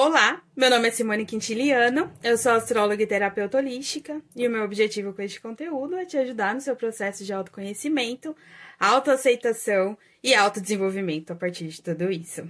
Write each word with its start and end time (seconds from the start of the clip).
Olá, 0.00 0.40
meu 0.56 0.70
nome 0.70 0.86
é 0.86 0.90
Simone 0.92 1.26
Quintiliano, 1.26 2.08
eu 2.22 2.38
sou 2.38 2.52
astróloga 2.52 3.02
e 3.02 3.06
terapeuta 3.06 3.58
holística 3.58 4.22
e 4.36 4.46
o 4.46 4.50
meu 4.50 4.62
objetivo 4.62 5.12
com 5.12 5.20
este 5.22 5.40
conteúdo 5.40 5.96
é 5.96 6.04
te 6.04 6.16
ajudar 6.16 6.54
no 6.54 6.60
seu 6.60 6.76
processo 6.76 7.24
de 7.24 7.32
autoconhecimento, 7.32 8.32
autoaceitação 8.78 9.98
e 10.22 10.36
autodesenvolvimento 10.36 11.32
a 11.32 11.34
partir 11.34 11.66
de 11.66 11.82
tudo 11.82 12.12
isso. 12.12 12.48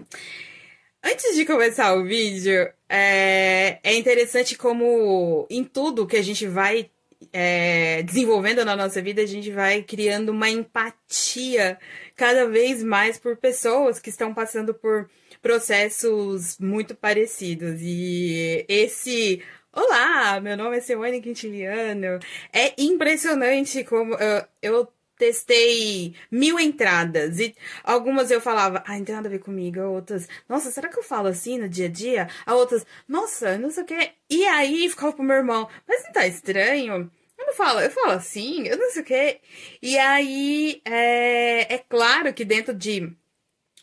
Antes 1.02 1.34
de 1.34 1.46
começar 1.46 1.94
o 1.94 2.04
vídeo, 2.04 2.70
é, 2.86 3.78
é 3.82 3.94
interessante 3.94 4.54
como 4.54 5.46
em 5.48 5.64
tudo 5.64 6.06
que 6.06 6.18
a 6.18 6.22
gente 6.22 6.46
vai 6.46 6.90
é, 7.32 8.02
desenvolvendo 8.02 8.62
na 8.62 8.76
nossa 8.76 9.00
vida, 9.00 9.22
a 9.22 9.26
gente 9.26 9.50
vai 9.50 9.82
criando 9.82 10.28
uma 10.32 10.50
empatia 10.50 11.78
cada 12.14 12.46
vez 12.46 12.82
mais 12.82 13.18
por 13.18 13.38
pessoas 13.38 13.98
que 13.98 14.10
estão 14.10 14.34
passando 14.34 14.74
por 14.74 15.08
processos 15.42 16.58
muito 16.58 16.94
parecidos. 16.94 17.80
E 17.80 18.64
esse. 18.68 19.42
Olá, 19.72 20.40
meu 20.40 20.56
nome 20.56 20.78
é 20.78 20.80
Simone 20.80 21.20
Quintiliano. 21.20 22.18
É 22.52 22.74
impressionante 22.80 23.84
como 23.84 24.14
eu, 24.14 24.44
eu 24.62 24.92
testei 25.18 26.14
mil 26.30 26.58
entradas 26.58 27.38
e 27.40 27.54
algumas 27.82 28.30
eu 28.30 28.40
falava, 28.40 28.82
ah, 28.86 28.96
não 28.96 29.04
tem 29.04 29.14
nada 29.14 29.28
a 29.28 29.30
ver 29.30 29.40
comigo. 29.40 29.80
Outras, 29.80 30.28
nossa, 30.48 30.70
será 30.70 30.88
que 30.88 30.98
eu 30.98 31.02
falo 31.02 31.28
assim 31.28 31.58
no 31.58 31.68
dia 31.68 31.86
a 31.86 31.90
dia? 31.90 32.28
A 32.46 32.54
outras, 32.54 32.86
nossa, 33.06 33.58
não 33.58 33.70
sei 33.70 33.82
o 33.82 33.86
que. 33.86 34.12
E 34.30 34.46
aí 34.46 34.88
ficava 34.88 35.12
pro 35.12 35.24
meu 35.24 35.36
irmão, 35.36 35.68
mas 35.86 36.04
não 36.04 36.12
tá 36.12 36.26
estranho? 36.26 37.10
Eu 37.36 37.46
não 37.46 37.54
falo, 37.54 37.80
eu 37.80 37.90
falo 37.90 38.12
assim, 38.12 38.66
eu 38.66 38.76
não 38.76 38.90
sei 38.90 39.02
o 39.02 39.04
que. 39.04 39.40
E 39.82 39.98
aí, 39.98 40.82
é, 40.84 41.74
é 41.74 41.78
claro 41.78 42.32
que 42.34 42.44
dentro 42.44 42.74
de 42.74 43.12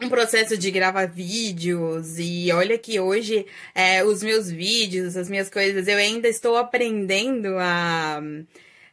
um 0.01 0.09
processo 0.09 0.57
de 0.57 0.71
gravar 0.71 1.05
vídeos 1.05 2.19
e 2.19 2.51
olha 2.51 2.77
que 2.77 2.99
hoje 2.99 3.45
é, 3.73 4.03
os 4.03 4.21
meus 4.21 4.49
vídeos, 4.51 5.15
as 5.15 5.29
minhas 5.29 5.49
coisas, 5.49 5.87
eu 5.87 5.97
ainda 5.97 6.27
estou 6.27 6.57
aprendendo 6.57 7.57
a 7.57 8.21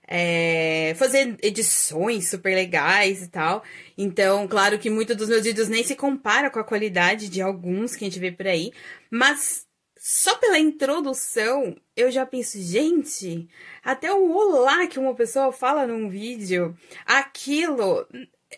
é, 0.07 0.95
fazer 0.97 1.37
edições 1.43 2.29
super 2.29 2.55
legais 2.55 3.23
e 3.23 3.29
tal. 3.29 3.65
Então, 3.99 4.47
claro 4.47 4.79
que 4.79 4.91
muitos 4.91 5.17
dos 5.17 5.29
meus 5.29 5.43
vídeos 5.43 5.69
nem 5.69 5.83
se 5.83 5.97
compara 5.97 6.51
com 6.51 6.61
a 6.61 6.65
qualidade 6.65 7.29
de 7.29 7.41
alguns 7.43 7.97
que 7.97 8.05
a 8.05 8.09
gente 8.09 8.21
vê 8.21 8.31
por 8.31 8.47
aí, 8.47 8.73
mas 9.11 9.67
só 9.99 10.37
pela 10.37 10.59
introdução 10.59 11.77
eu 11.97 12.11
já 12.11 12.27
penso, 12.27 12.61
gente, 12.61 13.49
até 13.83 14.13
o 14.13 14.33
olá 14.33 14.87
que 14.87 14.99
uma 14.99 15.15
pessoa 15.15 15.53
fala 15.53 15.87
num 15.87 16.09
vídeo, 16.09 16.77
aquilo 17.07 18.07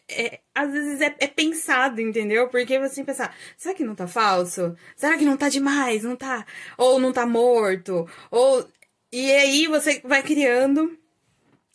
é, 0.09 0.41
às 0.55 0.73
vezes 0.73 1.00
é, 1.00 1.14
é, 1.19 1.27
pensado, 1.27 2.00
entendeu? 2.00 2.48
Porque 2.48 2.78
você 2.78 3.05
pensar, 3.05 3.34
será 3.56 3.75
que 3.75 3.84
não 3.84 3.95
tá 3.95 4.06
falso? 4.06 4.77
Será 4.97 5.17
que 5.19 5.25
não 5.25 5.36
tá 5.36 5.48
demais? 5.48 6.03
Não 6.05 6.17
tá. 6.17 6.47
Ou 6.78 7.01
não 7.01 7.12
tá 7.12 7.27
morto? 7.27 8.09
Ou. 8.31 8.67
E 9.12 9.31
aí 9.33 9.67
você 9.69 10.01
vai 10.05 10.23
criando 10.23 10.98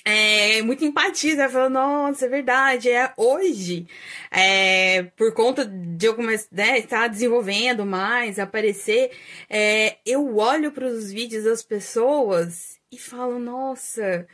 é, 0.05 0.61
muita 0.61 0.85
empatia, 0.85 1.35
vai 1.35 1.49
falando, 1.49 1.73
nossa, 1.73 2.25
é 2.25 2.29
verdade, 2.29 2.89
é 2.89 3.13
hoje, 3.17 3.87
é, 4.31 5.03
por 5.15 5.33
conta 5.33 5.65
de 5.65 6.05
eu 6.05 6.15
começar, 6.15 6.47
né, 6.51 6.79
estar 6.79 7.07
desenvolvendo 7.07 7.85
mais, 7.85 8.39
aparecer, 8.39 9.11
é, 9.49 9.97
eu 10.05 10.37
olho 10.37 10.71
para 10.71 10.87
os 10.87 11.11
vídeos 11.11 11.43
das 11.43 11.61
pessoas 11.61 12.79
e 12.91 12.97
falo, 12.97 13.37
nossa, 13.39 14.27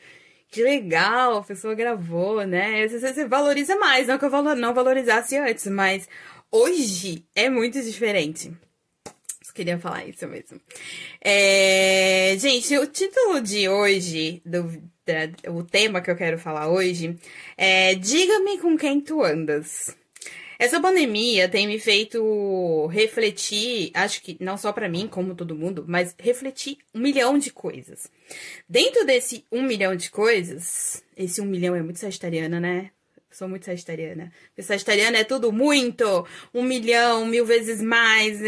que 0.49 0.63
legal, 0.63 1.37
a 1.37 1.43
pessoa 1.43 1.75
gravou, 1.75 2.45
né? 2.45 2.87
Você, 2.87 2.99
você 2.99 3.27
valoriza 3.27 3.75
mais, 3.75 4.07
não 4.07 4.17
que 4.17 4.25
eu 4.25 4.55
não 4.55 4.73
valorizasse 4.73 5.37
antes, 5.37 5.67
mas 5.67 6.07
hoje 6.51 7.25
é 7.35 7.49
muito 7.49 7.81
diferente. 7.81 8.51
Só 9.43 9.53
queria 9.53 9.77
falar 9.77 10.05
isso 10.05 10.27
mesmo. 10.27 10.59
É... 11.21 12.35
Gente, 12.39 12.77
o 12.77 12.87
título 12.87 13.41
de 13.41 13.67
hoje, 13.67 14.41
do, 14.45 14.63
da, 15.05 15.51
o 15.51 15.63
tema 15.63 16.01
que 16.01 16.09
eu 16.09 16.15
quero 16.15 16.37
falar 16.39 16.69
hoje 16.69 17.17
é 17.57 17.95
Diga-me 17.95 18.57
com 18.59 18.77
quem 18.77 19.01
tu 19.01 19.23
andas. 19.23 19.95
Essa 20.57 20.79
pandemia 20.79 21.49
tem 21.49 21.67
me 21.67 21.79
feito 21.79 22.87
refletir, 22.87 23.91
acho 23.93 24.21
que 24.21 24.37
não 24.39 24.57
só 24.57 24.71
para 24.71 24.89
mim, 24.89 25.07
como 25.07 25.35
todo 25.35 25.55
mundo, 25.55 25.85
mas 25.87 26.15
refletir 26.19 26.77
um 26.93 26.99
milhão 26.99 27.37
de 27.37 27.51
coisas. 27.51 28.09
Dentro 28.67 29.05
desse 29.05 29.45
um 29.51 29.61
milhão 29.61 29.95
de 29.95 30.09
coisas, 30.09 31.03
esse 31.15 31.41
um 31.41 31.45
milhão 31.45 31.75
é 31.75 31.81
muito 31.81 31.99
sagitariana, 31.99 32.59
né? 32.59 32.91
sou 33.35 33.47
muito 33.47 33.65
sagitariana. 33.65 34.31
Porque 34.47 34.63
sagitariana 34.63 35.17
é 35.17 35.23
tudo 35.23 35.51
muito, 35.51 36.25
um 36.53 36.63
milhão, 36.63 37.25
mil 37.25 37.45
vezes 37.45 37.81
mais. 37.81 38.39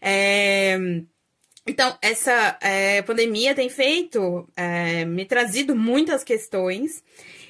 É... 0.00 0.78
Então, 1.66 1.98
essa 2.00 2.56
é, 2.62 3.02
pandemia 3.02 3.52
tem 3.52 3.68
feito, 3.68 4.48
é, 4.56 5.04
me 5.04 5.24
trazido 5.24 5.74
muitas 5.74 6.22
questões. 6.22 7.02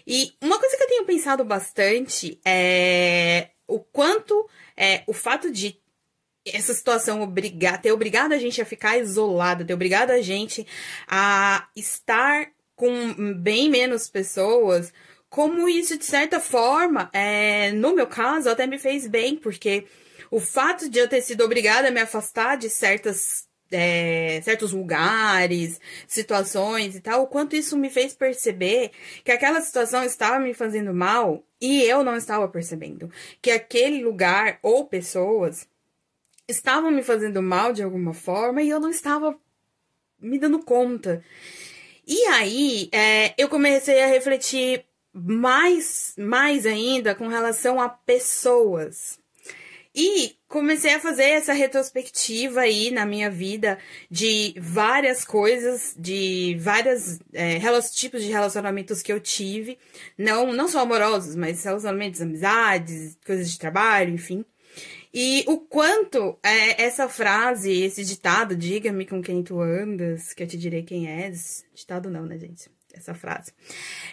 E 0.07 0.33
uma 0.43 0.59
coisa 0.59 0.75
que 0.75 0.83
eu 0.85 0.89
tenho 0.89 1.05
pensado 1.05 1.45
bastante 1.45 2.41
é 2.43 3.51
o 3.67 3.81
quanto 3.81 4.49
é, 4.77 5.03
o 5.07 5.13
fato 5.13 5.51
de 5.51 5.81
essa 6.45 6.73
situação 6.73 7.23
obrigar, 7.23 7.81
ter 7.81 7.93
obrigado 7.93 8.33
a 8.33 8.39
gente 8.39 8.61
a 8.63 8.65
ficar 8.65 8.97
isolado, 8.99 9.65
ter 9.65 9.75
obrigado 9.75 10.11
a 10.11 10.23
gente 10.23 10.67
a 11.09 11.69
estar 11.75 12.53
com 12.77 13.35
bem 13.35 13.69
menos 13.69 14.09
pessoas, 14.09 14.93
como 15.29 15.69
isso, 15.69 15.99
de 15.99 16.05
certa 16.05 16.39
forma, 16.39 17.11
é, 17.13 17.73
no 17.73 17.95
meu 17.95 18.07
caso, 18.07 18.49
até 18.49 18.67
me 18.67 18.79
fez 18.79 19.07
bem, 19.07 19.37
porque 19.37 19.87
o 20.31 20.39
fato 20.39 20.89
de 20.89 20.99
eu 20.99 21.09
ter 21.09 21.21
sido 21.23 21.45
obrigada 21.45 21.89
a 21.89 21.91
me 21.91 22.01
afastar 22.01 22.57
de 22.57 22.71
certas 22.71 23.46
é, 23.71 24.41
certos 24.43 24.73
lugares, 24.73 25.81
situações 26.07 26.95
e 26.95 27.01
tal, 27.01 27.23
o 27.23 27.27
quanto 27.27 27.57
isso 27.57 27.77
me 27.77 27.91
fez 27.91 28.15
perceber 28.15 28.91
que 29.25 29.33
aquela 29.33 29.61
situação 29.61 30.03
estava 30.05 30.39
me 30.39 30.55
fazendo 30.55 30.95
mal 30.95 31.45
e 31.61 31.83
eu 31.83 32.05
não 32.05 32.17
estava 32.17 32.49
percebendo. 32.49 33.11
Que 33.41 33.51
aquele 33.51 34.03
lugar 34.03 34.59
ou 34.63 34.87
pessoas 34.87 35.69
estavam 36.49 36.91
me 36.91 37.03
fazendo 37.03 37.43
mal 37.43 37.73
de 37.73 37.83
alguma 37.83 38.15
forma 38.15 38.63
e 38.63 38.71
eu 38.71 38.81
não 38.81 38.91
estava 38.91 39.37
me 40.21 40.39
dando 40.39 40.61
conta. 40.61 41.25
E 42.07 42.25
aí 42.27 42.89
é, 42.93 43.35
eu 43.37 43.49
comecei 43.49 44.01
a 44.03 44.07
refletir 44.07 44.85
mais, 45.13 46.15
mais 46.17 46.67
ainda 46.67 47.15
com 47.15 47.27
relação 47.27 47.81
a 47.81 47.89
pessoas. 47.89 49.19
E 49.97 50.37
comecei 50.47 50.93
a 50.93 51.01
fazer 51.01 51.23
essa 51.23 51.55
retrospectiva 51.55 52.61
aí 52.61 52.91
na 52.91 53.07
minha 53.07 53.31
vida 53.31 53.79
de 54.11 54.55
várias 54.59 55.25
coisas, 55.25 55.95
de 55.99 56.55
vários 56.61 57.19
é, 57.33 57.59
tipos 57.95 58.23
de 58.23 58.29
relacionamentos 58.29 59.01
que 59.01 59.11
eu 59.11 59.19
tive. 59.19 59.79
Não, 60.19 60.53
não 60.53 60.69
só 60.69 60.81
amorosos, 60.81 61.35
mas 61.35 61.65
relacionamentos, 61.65 62.21
amizades, 62.21 63.17
coisas 63.25 63.51
de 63.51 63.59
trabalho, 63.59 64.13
enfim. 64.13 64.45
E 65.15 65.43
o 65.49 65.61
quanto 65.61 66.39
é, 66.43 66.83
essa 66.83 67.09
frase, 67.09 67.73
esse 67.73 68.05
ditado, 68.05 68.55
diga-me 68.55 69.07
com 69.07 69.23
quem 69.23 69.43
tu 69.43 69.59
andas, 69.63 70.35
que 70.35 70.43
eu 70.43 70.47
te 70.47 70.59
direi 70.59 70.83
quem 70.83 71.09
és. 71.09 71.65
Ditado 71.75 72.11
não, 72.11 72.27
né, 72.27 72.39
gente? 72.39 72.69
Essa 72.93 73.15
frase. 73.15 73.51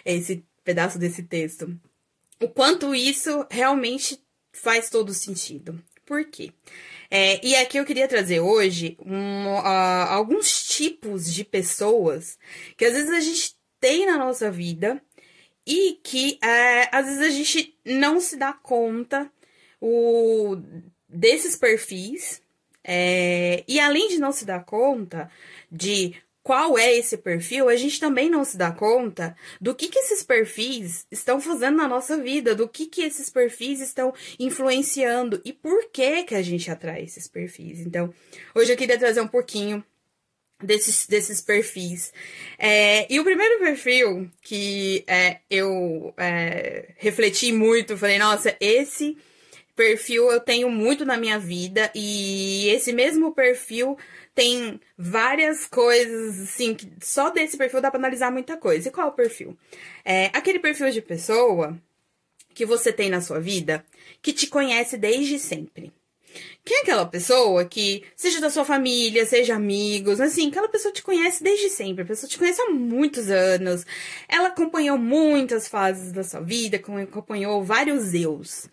Esse 0.02 0.42
pedaço 0.64 0.98
desse 0.98 1.22
texto. 1.22 1.78
O 2.40 2.48
quanto 2.48 2.94
isso 2.94 3.46
realmente 3.50 4.23
faz 4.54 4.88
todo 4.88 5.12
sentido. 5.12 5.82
Por 6.06 6.24
quê? 6.24 6.52
É, 7.10 7.44
e 7.44 7.54
aqui 7.56 7.78
eu 7.78 7.84
queria 7.84 8.08
trazer 8.08 8.40
hoje 8.40 8.96
um, 9.04 9.46
uh, 9.46 10.08
alguns 10.08 10.64
tipos 10.64 11.32
de 11.32 11.44
pessoas 11.44 12.38
que 12.76 12.84
às 12.84 12.92
vezes 12.92 13.10
a 13.10 13.20
gente 13.20 13.56
tem 13.80 14.06
na 14.06 14.16
nossa 14.18 14.50
vida 14.50 15.02
e 15.66 15.98
que 16.02 16.38
é, 16.42 16.88
às 16.94 17.06
vezes 17.06 17.20
a 17.22 17.30
gente 17.30 17.78
não 17.84 18.20
se 18.20 18.36
dá 18.36 18.52
conta 18.52 19.30
o, 19.80 20.56
desses 21.08 21.56
perfis. 21.56 22.42
É, 22.86 23.64
e 23.66 23.80
além 23.80 24.08
de 24.08 24.18
não 24.18 24.30
se 24.30 24.44
dar 24.44 24.62
conta 24.64 25.30
de 25.72 26.14
qual 26.44 26.78
é 26.78 26.94
esse 26.94 27.16
perfil, 27.16 27.70
a 27.70 27.74
gente 27.74 27.98
também 27.98 28.28
não 28.28 28.44
se 28.44 28.58
dá 28.58 28.70
conta 28.70 29.34
do 29.58 29.74
que, 29.74 29.88
que 29.88 29.98
esses 29.98 30.22
perfis 30.22 31.06
estão 31.10 31.40
fazendo 31.40 31.78
na 31.78 31.88
nossa 31.88 32.18
vida, 32.18 32.54
do 32.54 32.68
que, 32.68 32.84
que 32.84 33.00
esses 33.00 33.30
perfis 33.30 33.80
estão 33.80 34.12
influenciando 34.38 35.40
e 35.42 35.54
por 35.54 35.90
que, 35.90 36.22
que 36.24 36.34
a 36.34 36.42
gente 36.42 36.70
atrai 36.70 37.02
esses 37.02 37.26
perfis. 37.26 37.80
Então, 37.80 38.12
hoje 38.54 38.70
eu 38.70 38.76
queria 38.76 38.98
trazer 38.98 39.22
um 39.22 39.26
pouquinho 39.26 39.82
desses, 40.62 41.06
desses 41.06 41.40
perfis. 41.40 42.12
É, 42.58 43.10
e 43.10 43.18
o 43.18 43.24
primeiro 43.24 43.60
perfil 43.60 44.30
que 44.42 45.02
é, 45.06 45.38
eu 45.48 46.12
é, 46.18 46.90
refleti 46.98 47.52
muito, 47.52 47.96
falei, 47.96 48.18
nossa, 48.18 48.54
esse 48.60 49.16
perfil 49.74 50.30
eu 50.30 50.40
tenho 50.40 50.70
muito 50.70 51.04
na 51.04 51.16
minha 51.16 51.38
vida 51.38 51.90
e 51.94 52.68
esse 52.68 52.92
mesmo 52.92 53.32
perfil 53.32 53.96
tem 54.34 54.80
várias 54.96 55.66
coisas, 55.66 56.40
assim, 56.40 56.74
que 56.74 56.90
só 57.00 57.30
desse 57.30 57.56
perfil 57.56 57.80
dá 57.80 57.90
pra 57.90 57.98
analisar 57.98 58.30
muita 58.32 58.56
coisa. 58.56 58.88
E 58.88 58.90
qual 58.90 59.08
é 59.08 59.10
o 59.10 59.14
perfil? 59.14 59.56
É 60.04 60.26
aquele 60.32 60.58
perfil 60.58 60.90
de 60.90 61.00
pessoa 61.00 61.78
que 62.52 62.64
você 62.64 62.92
tem 62.92 63.10
na 63.10 63.20
sua 63.20 63.40
vida 63.40 63.84
que 64.22 64.32
te 64.32 64.46
conhece 64.46 64.96
desde 64.96 65.38
sempre. 65.38 65.92
Quem 66.64 66.78
é 66.78 66.80
aquela 66.80 67.06
pessoa 67.06 67.64
que, 67.64 68.02
seja 68.16 68.40
da 68.40 68.50
sua 68.50 68.64
família, 68.64 69.26
seja 69.26 69.54
amigos, 69.54 70.20
assim, 70.20 70.48
aquela 70.48 70.68
pessoa 70.68 70.92
te 70.92 71.02
conhece 71.02 71.44
desde 71.44 71.68
sempre, 71.68 72.02
a 72.02 72.06
pessoa 72.06 72.28
te 72.28 72.38
conhece 72.38 72.60
há 72.60 72.70
muitos 72.70 73.30
anos, 73.30 73.86
ela 74.28 74.48
acompanhou 74.48 74.98
muitas 74.98 75.68
fases 75.68 76.10
da 76.10 76.24
sua 76.24 76.40
vida, 76.40 76.76
acompanhou 76.76 77.62
vários 77.62 78.14
eus. 78.14 78.68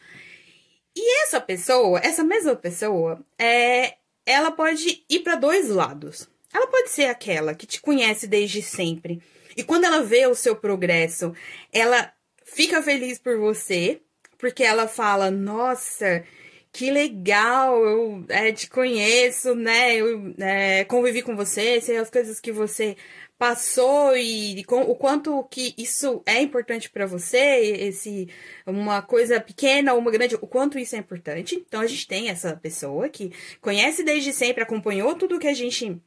E 0.96 1.24
essa 1.24 1.40
pessoa, 1.40 2.00
essa 2.04 2.24
mesma 2.24 2.56
pessoa, 2.56 3.24
é, 3.38 3.96
ela 4.26 4.52
pode 4.52 5.04
ir 5.10 5.20
para 5.20 5.36
dois 5.36 5.70
lados. 5.70 6.30
Ela 6.54 6.68
pode 6.68 6.90
ser 6.90 7.06
aquela 7.06 7.56
que 7.56 7.66
te 7.66 7.82
conhece 7.82 8.28
desde 8.28 8.62
sempre. 8.62 9.22
E 9.56 9.64
quando 9.64 9.86
ela 9.86 10.04
vê 10.04 10.28
o 10.28 10.36
seu 10.36 10.56
progresso, 10.56 11.34
ela 11.72 12.12
fica 12.46 12.82
feliz 12.82 13.18
por 13.18 13.38
você, 13.38 14.02
porque 14.38 14.64
ela 14.64 14.88
fala: 14.88 15.32
Nossa, 15.32 16.24
que 16.72 16.92
legal, 16.92 17.84
eu 17.86 18.26
é, 18.30 18.52
te 18.52 18.70
conheço, 18.70 19.56
né? 19.56 19.96
Eu 19.96 20.34
é, 20.40 20.84
convivi 20.86 21.22
com 21.22 21.36
você, 21.36 21.82
sei 21.82 21.98
as 21.98 22.10
coisas 22.10 22.40
que 22.40 22.52
você 22.52 22.96
passou 23.42 24.16
e 24.16 24.64
com, 24.66 24.82
o 24.82 24.96
quanto 24.96 25.44
que 25.46 25.74
isso 25.76 26.22
é 26.28 26.40
importante 26.40 26.92
para 26.92 27.08
você, 27.08 27.40
esse 27.40 28.30
uma 28.68 29.02
coisa 29.02 29.42
pequena 29.42 29.94
ou 29.94 30.00
uma 30.00 30.12
grande, 30.12 30.36
o 30.36 30.46
quanto 30.46 30.78
isso 30.78 30.96
é 30.96 31.00
importante. 31.00 31.56
Então 31.56 31.82
a 31.82 31.88
gente 31.88 32.08
tem 32.08 32.30
essa 32.30 32.56
pessoa 32.56 33.10
que 33.10 33.34
conhece 33.60 34.04
desde 34.04 34.32
sempre, 34.32 34.62
acompanhou 34.62 35.16
tudo 35.16 35.40
que 35.40 35.48
a 35.48 35.56
gente 35.56 36.00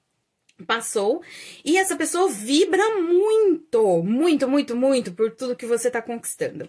passou 0.65 1.23
e 1.65 1.77
essa 1.77 1.97
pessoa 1.97 2.29
vibra 2.31 3.01
muito, 3.01 4.01
muito, 4.05 4.49
muito, 4.49 4.77
muito 4.77 5.13
por 5.13 5.33
tudo 5.33 5.57
que 5.57 5.67
você 5.67 5.91
tá 5.91 6.01
conquistando. 6.01 6.69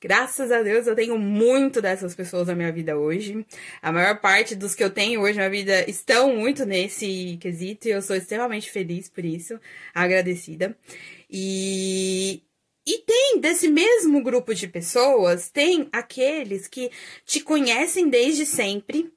Graças 0.00 0.50
a 0.50 0.62
Deus 0.62 0.86
eu 0.86 0.94
tenho 0.96 1.18
muito 1.18 1.82
dessas 1.82 2.14
pessoas 2.14 2.48
na 2.48 2.54
minha 2.54 2.72
vida 2.72 2.96
hoje. 2.96 3.44
A 3.82 3.92
maior 3.92 4.18
parte 4.20 4.54
dos 4.54 4.74
que 4.74 4.82
eu 4.82 4.90
tenho 4.90 5.20
hoje 5.20 5.38
na 5.38 5.48
minha 5.48 5.62
vida 5.62 5.90
estão 5.90 6.34
muito 6.34 6.64
nesse 6.64 7.36
quesito 7.40 7.86
e 7.86 7.90
eu 7.90 8.00
sou 8.00 8.16
extremamente 8.16 8.70
feliz 8.70 9.08
por 9.10 9.24
isso, 9.24 9.60
agradecida. 9.94 10.76
E 11.28 12.42
e 12.86 12.98
tem 12.98 13.38
desse 13.40 13.68
mesmo 13.68 14.22
grupo 14.22 14.54
de 14.54 14.66
pessoas, 14.66 15.50
tem 15.50 15.88
aqueles 15.92 16.66
que 16.66 16.90
te 17.24 17.40
conhecem 17.40 18.08
desde 18.08 18.46
sempre. 18.46 19.12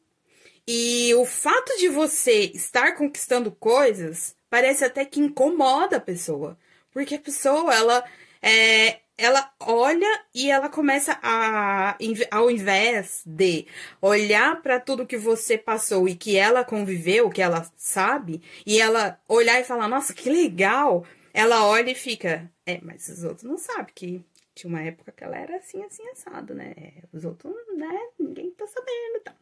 E 0.67 1.13
o 1.15 1.25
fato 1.25 1.77
de 1.77 1.89
você 1.89 2.51
estar 2.53 2.93
conquistando 2.95 3.51
coisas 3.51 4.35
parece 4.49 4.85
até 4.85 5.05
que 5.05 5.19
incomoda 5.19 5.97
a 5.97 6.01
pessoa. 6.01 6.57
Porque 6.91 7.15
a 7.15 7.19
pessoa, 7.19 7.73
ela 7.73 8.03
é, 8.41 8.99
ela 9.17 9.53
olha 9.59 10.07
e 10.33 10.49
ela 10.49 10.69
começa 10.69 11.19
a, 11.21 11.97
ao 12.31 12.49
invés 12.49 13.21
de 13.25 13.67
olhar 14.01 14.61
para 14.61 14.79
tudo 14.79 15.05
que 15.05 15.17
você 15.17 15.57
passou 15.57 16.07
e 16.07 16.15
que 16.15 16.35
ela 16.35 16.63
conviveu, 16.63 17.29
que 17.29 17.41
ela 17.41 17.69
sabe, 17.77 18.41
e 18.65 18.79
ela 18.81 19.19
olhar 19.27 19.59
e 19.59 19.63
falar, 19.63 19.87
nossa, 19.87 20.13
que 20.13 20.29
legal, 20.29 21.05
ela 21.33 21.65
olha 21.65 21.91
e 21.91 21.95
fica, 21.95 22.51
é, 22.65 22.79
mas 22.81 23.07
os 23.07 23.23
outros 23.23 23.43
não 23.43 23.57
sabem 23.57 23.93
que 23.93 24.25
tinha 24.55 24.69
uma 24.69 24.81
época 24.81 25.11
que 25.11 25.23
ela 25.23 25.37
era 25.37 25.57
assim, 25.57 25.83
assim, 25.83 26.07
assado, 26.09 26.53
né? 26.53 26.73
Os 27.11 27.25
outros, 27.25 27.53
né? 27.75 27.99
Ninguém 28.19 28.51
tá 28.51 28.67
sabendo, 28.67 29.23
tá? 29.23 29.35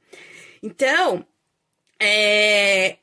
Então, 0.63 1.25
é, 2.00 2.97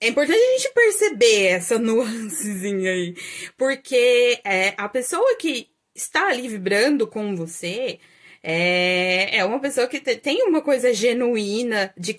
é 0.00 0.08
importante 0.08 0.38
a 0.38 0.58
gente 0.58 0.74
perceber 0.74 1.46
essa 1.46 1.78
nuancezinha 1.80 2.90
aí. 2.90 3.14
Porque 3.56 4.40
é, 4.44 4.74
a 4.76 4.88
pessoa 4.88 5.36
que 5.36 5.71
está 5.94 6.28
ali 6.28 6.48
vibrando 6.48 7.06
com 7.06 7.36
você 7.36 7.98
é, 8.42 9.38
é 9.38 9.44
uma 9.44 9.60
pessoa 9.60 9.86
que 9.86 10.00
tem 10.00 10.42
uma 10.42 10.60
coisa 10.60 10.92
genuína 10.92 11.92
de 11.96 12.14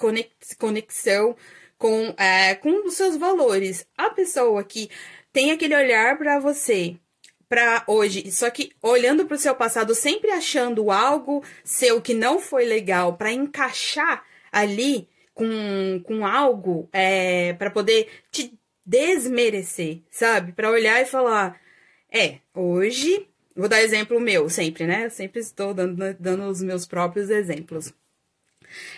conexão 0.58 1.36
com, 1.78 2.14
é, 2.18 2.56
com 2.56 2.88
os 2.88 2.94
seus 2.94 3.18
valores. 3.18 3.86
A 3.98 4.10
pessoa 4.10 4.64
que 4.64 4.90
tem 5.34 5.52
aquele 5.52 5.76
olhar 5.76 6.18
para 6.18 6.40
você, 6.40 6.96
para 7.50 7.84
hoje, 7.88 8.32
só 8.32 8.50
que 8.50 8.72
olhando 8.82 9.26
para 9.26 9.36
o 9.36 9.40
seu 9.40 9.54
passado, 9.54 9.94
sempre 9.94 10.32
achando 10.32 10.90
algo 10.90 11.44
seu 11.64 12.02
que 12.02 12.14
não 12.14 12.40
foi 12.40 12.66
legal 12.66 13.18
para 13.18 13.34
encaixar 13.34 14.24
ali 14.52 15.10
com, 15.34 16.02
com 16.06 16.26
algo 16.26 16.88
é, 16.94 17.54
para 17.54 17.70
poder 17.70 18.08
te 18.32 18.58
desmerecer, 18.86 20.02
sabe? 20.10 20.54
Para 20.54 20.72
olhar 20.72 21.02
e 21.02 21.06
falar: 21.06 21.60
é, 22.12 22.40
hoje 22.54 23.28
Vou 23.56 23.70
dar 23.70 23.82
exemplo 23.82 24.20
meu, 24.20 24.50
sempre, 24.50 24.86
né? 24.88 25.06
Eu 25.06 25.10
sempre 25.12 25.40
estou 25.40 25.74
dando, 25.74 25.96
dando 26.20 26.44
os 26.46 26.62
meus 26.62 26.88
próprios 26.88 27.30
exemplos. 27.30 27.94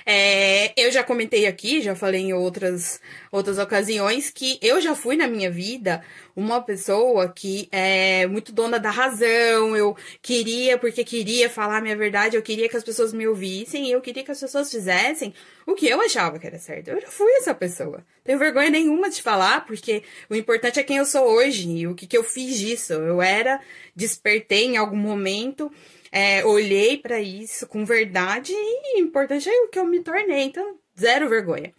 É, 0.06 0.74
eu 0.80 0.92
já 0.92 1.04
comentei 1.04 1.46
aqui, 1.48 1.82
já 1.82 1.96
falei 1.96 2.22
em 2.22 2.34
outras, 2.34 3.00
outras 3.32 3.58
ocasiões, 3.58 4.30
que 4.30 4.58
eu 4.62 4.80
já 4.82 4.96
fui 4.96 5.16
na 5.16 5.28
minha 5.28 5.50
vida 5.50 6.04
uma 6.36 6.62
pessoa 6.62 7.30
que 7.30 7.70
é 7.72 8.28
muito 8.28 8.52
dona 8.52 8.78
da 8.78 8.90
razão, 8.90 9.76
eu 9.76 9.96
queria, 10.22 10.78
porque 10.78 11.04
queria 11.04 11.50
falar 11.50 11.78
a 11.78 11.82
minha 11.82 11.96
verdade, 11.96 12.36
eu 12.36 12.42
queria 12.42 12.68
que 12.68 12.76
as 12.76 12.84
pessoas 12.84 13.14
me 13.14 13.28
ouvissem, 13.28 13.90
eu 13.90 14.02
queria 14.02 14.24
que 14.24 14.32
as 14.32 14.40
pessoas 14.40 14.70
fizessem 14.70 15.34
o 15.66 15.74
que 15.74 15.88
eu 15.88 16.02
achava 16.02 16.38
que 16.38 16.46
era 16.46 16.60
certo. 16.60 16.90
Eu 16.90 17.02
já 17.02 17.08
fui 17.08 17.32
essa 17.38 17.54
pessoa. 17.54 18.04
Tenho 18.24 18.38
vergonha 18.38 18.70
nenhuma 18.70 19.10
de 19.10 19.22
falar, 19.22 19.66
porque 19.66 20.04
o 20.30 20.36
importante 20.36 20.80
é 20.80 20.84
quem 20.84 20.98
eu 20.98 21.06
sou 21.06 21.26
hoje 21.26 21.70
e 21.70 21.88
o 21.88 21.96
que, 21.96 22.06
que 22.06 22.18
eu 22.18 22.24
fiz 22.24 22.60
disso. 22.60 22.94
Eu 22.94 23.22
era, 23.22 23.62
despertei 23.96 24.66
em 24.66 24.78
algum 24.78 24.98
momento 24.98 25.72
é, 26.16 26.46
olhei 26.46 26.98
para 26.98 27.20
isso 27.20 27.68
com 27.68 27.84
verdade 27.84 28.54
e 28.54 29.02
importante 29.02 29.50
é 29.50 29.64
o 29.64 29.68
que 29.68 29.78
eu 29.78 29.86
me 29.86 30.00
tornei, 30.00 30.44
então 30.44 30.80
zero 30.98 31.28
vergonha. 31.28 31.74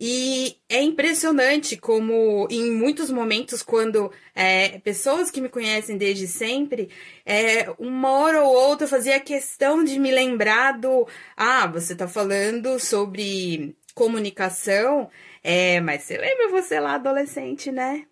E 0.00 0.56
é 0.70 0.80
impressionante 0.80 1.76
como 1.76 2.48
em 2.50 2.70
muitos 2.70 3.10
momentos, 3.10 3.62
quando 3.62 4.10
é, 4.34 4.78
pessoas 4.78 5.30
que 5.30 5.38
me 5.38 5.50
conhecem 5.50 5.98
desde 5.98 6.26
sempre, 6.26 6.88
é, 7.26 7.70
uma 7.78 8.10
hora 8.10 8.42
ou 8.42 8.54
outra 8.54 8.88
fazia 8.88 9.20
questão 9.20 9.84
de 9.84 9.98
me 9.98 10.10
lembrar 10.10 10.78
do 10.78 11.06
ah, 11.36 11.66
você 11.66 11.94
tá 11.94 12.08
falando 12.08 12.80
sobre 12.80 13.76
comunicação, 13.94 15.10
é, 15.42 15.78
mas 15.82 16.04
você 16.04 16.16
lembra 16.16 16.48
você 16.48 16.80
lá 16.80 16.94
adolescente, 16.94 17.70
né? 17.70 18.06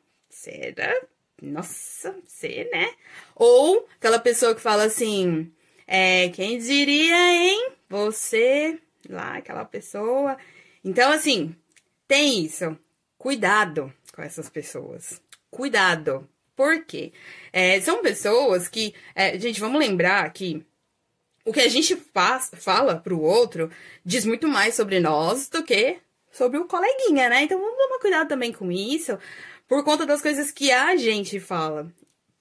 Era. 0.47 0.95
Nossa, 1.41 2.15
você, 2.27 2.69
né? 2.71 2.93
Ou 3.35 3.89
aquela 3.97 4.19
pessoa 4.19 4.55
que 4.55 4.61
fala 4.61 4.85
assim. 4.85 5.51
É, 5.87 6.29
quem 6.31 6.59
diria, 6.59 7.17
hein? 7.17 7.73
Você, 7.89 8.79
lá, 9.09 9.37
aquela 9.37 9.65
pessoa. 9.65 10.37
Então, 10.85 11.13
assim, 11.13 11.55
tem 12.07 12.45
isso. 12.45 12.77
Cuidado 13.19 13.93
com 14.15 14.23
essas 14.23 14.49
pessoas. 14.49 15.21
Cuidado. 15.51 16.29
Por 16.55 16.85
quê? 16.85 17.13
É, 17.53 17.81
são 17.81 18.03
pessoas 18.03 18.69
que. 18.69 18.95
É, 19.15 19.39
gente, 19.39 19.61
vamos 19.61 19.79
lembrar 19.79 20.31
que 20.33 20.65
o 21.45 21.53
que 21.53 21.61
a 21.61 21.69
gente 21.69 21.97
faz, 21.97 22.51
fala 22.57 22.97
pro 22.97 23.21
outro 23.21 23.71
diz 24.05 24.25
muito 24.25 24.47
mais 24.47 24.75
sobre 24.75 25.01
nós 25.01 25.49
do 25.49 25.63
que 25.63 25.99
sobre 26.31 26.59
o 26.59 26.67
coleguinha, 26.67 27.29
né? 27.29 27.43
Então 27.43 27.59
vamos 27.59 27.77
tomar 27.77 27.99
cuidado 27.99 28.29
também 28.29 28.53
com 28.53 28.71
isso, 28.71 29.19
por 29.69 29.85
conta 29.85 30.07
das 30.07 30.23
coisas 30.23 30.51
que 30.51 30.71
a 30.71 30.97
gente 30.97 31.39
fala 31.39 31.93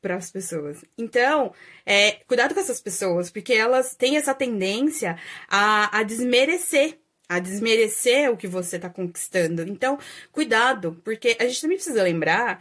para 0.01 0.15
as 0.15 0.31
pessoas. 0.31 0.84
Então, 0.98 1.53
é, 1.86 2.13
cuidado 2.27 2.53
com 2.53 2.60
essas 2.60 2.81
pessoas, 2.81 3.29
porque 3.29 3.53
elas 3.53 3.96
têm 3.96 4.17
essa 4.17 4.34
tendência 4.34 5.17
a, 5.48 6.00
a 6.00 6.03
desmerecer, 6.03 6.98
a 7.29 7.39
desmerecer 7.39 8.31
o 8.31 8.38
que 8.38 8.48
você 8.48 8.77
está 8.77 8.89
conquistando. 8.89 9.62
Então, 9.62 9.98
cuidado, 10.31 11.00
porque 11.03 11.38
a 11.39 11.46
gente 11.46 11.62
também 11.62 11.77
precisa 11.77 12.03
lembrar 12.03 12.60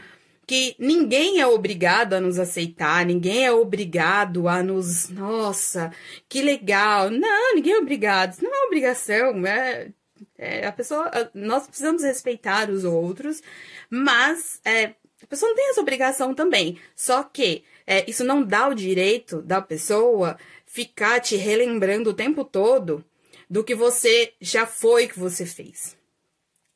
que 0.50 0.74
ninguém 0.80 1.40
é 1.40 1.46
obrigado 1.46 2.14
a 2.14 2.20
nos 2.20 2.36
aceitar, 2.36 3.06
ninguém 3.06 3.46
é 3.46 3.52
obrigado 3.52 4.48
a 4.48 4.62
nos. 4.62 5.08
Nossa, 5.08 5.92
que 6.28 6.42
legal! 6.42 7.08
Não, 7.08 7.54
ninguém 7.54 7.74
é 7.74 7.78
obrigado. 7.78 8.32
Isso 8.32 8.42
não 8.42 8.52
é 8.52 8.66
obrigação, 8.66 9.46
é. 9.46 9.92
é 10.36 10.66
a 10.66 10.72
pessoa, 10.72 11.08
nós 11.32 11.68
precisamos 11.68 12.02
respeitar 12.02 12.68
os 12.68 12.84
outros, 12.84 13.40
mas 13.88 14.60
é, 14.64 14.94
pessoa 15.30 15.48
não 15.48 15.56
tem 15.56 15.70
essa 15.70 15.80
obrigação 15.80 16.34
também. 16.34 16.78
Só 16.94 17.22
que 17.22 17.64
é, 17.86 18.08
isso 18.10 18.24
não 18.24 18.42
dá 18.42 18.68
o 18.68 18.74
direito 18.74 19.40
da 19.40 19.62
pessoa 19.62 20.36
ficar 20.66 21.20
te 21.20 21.36
relembrando 21.36 22.10
o 22.10 22.14
tempo 22.14 22.44
todo 22.44 23.04
do 23.48 23.64
que 23.64 23.74
você 23.74 24.32
já 24.40 24.66
foi 24.66 25.08
que 25.08 25.18
você 25.18 25.46
fez. 25.46 25.96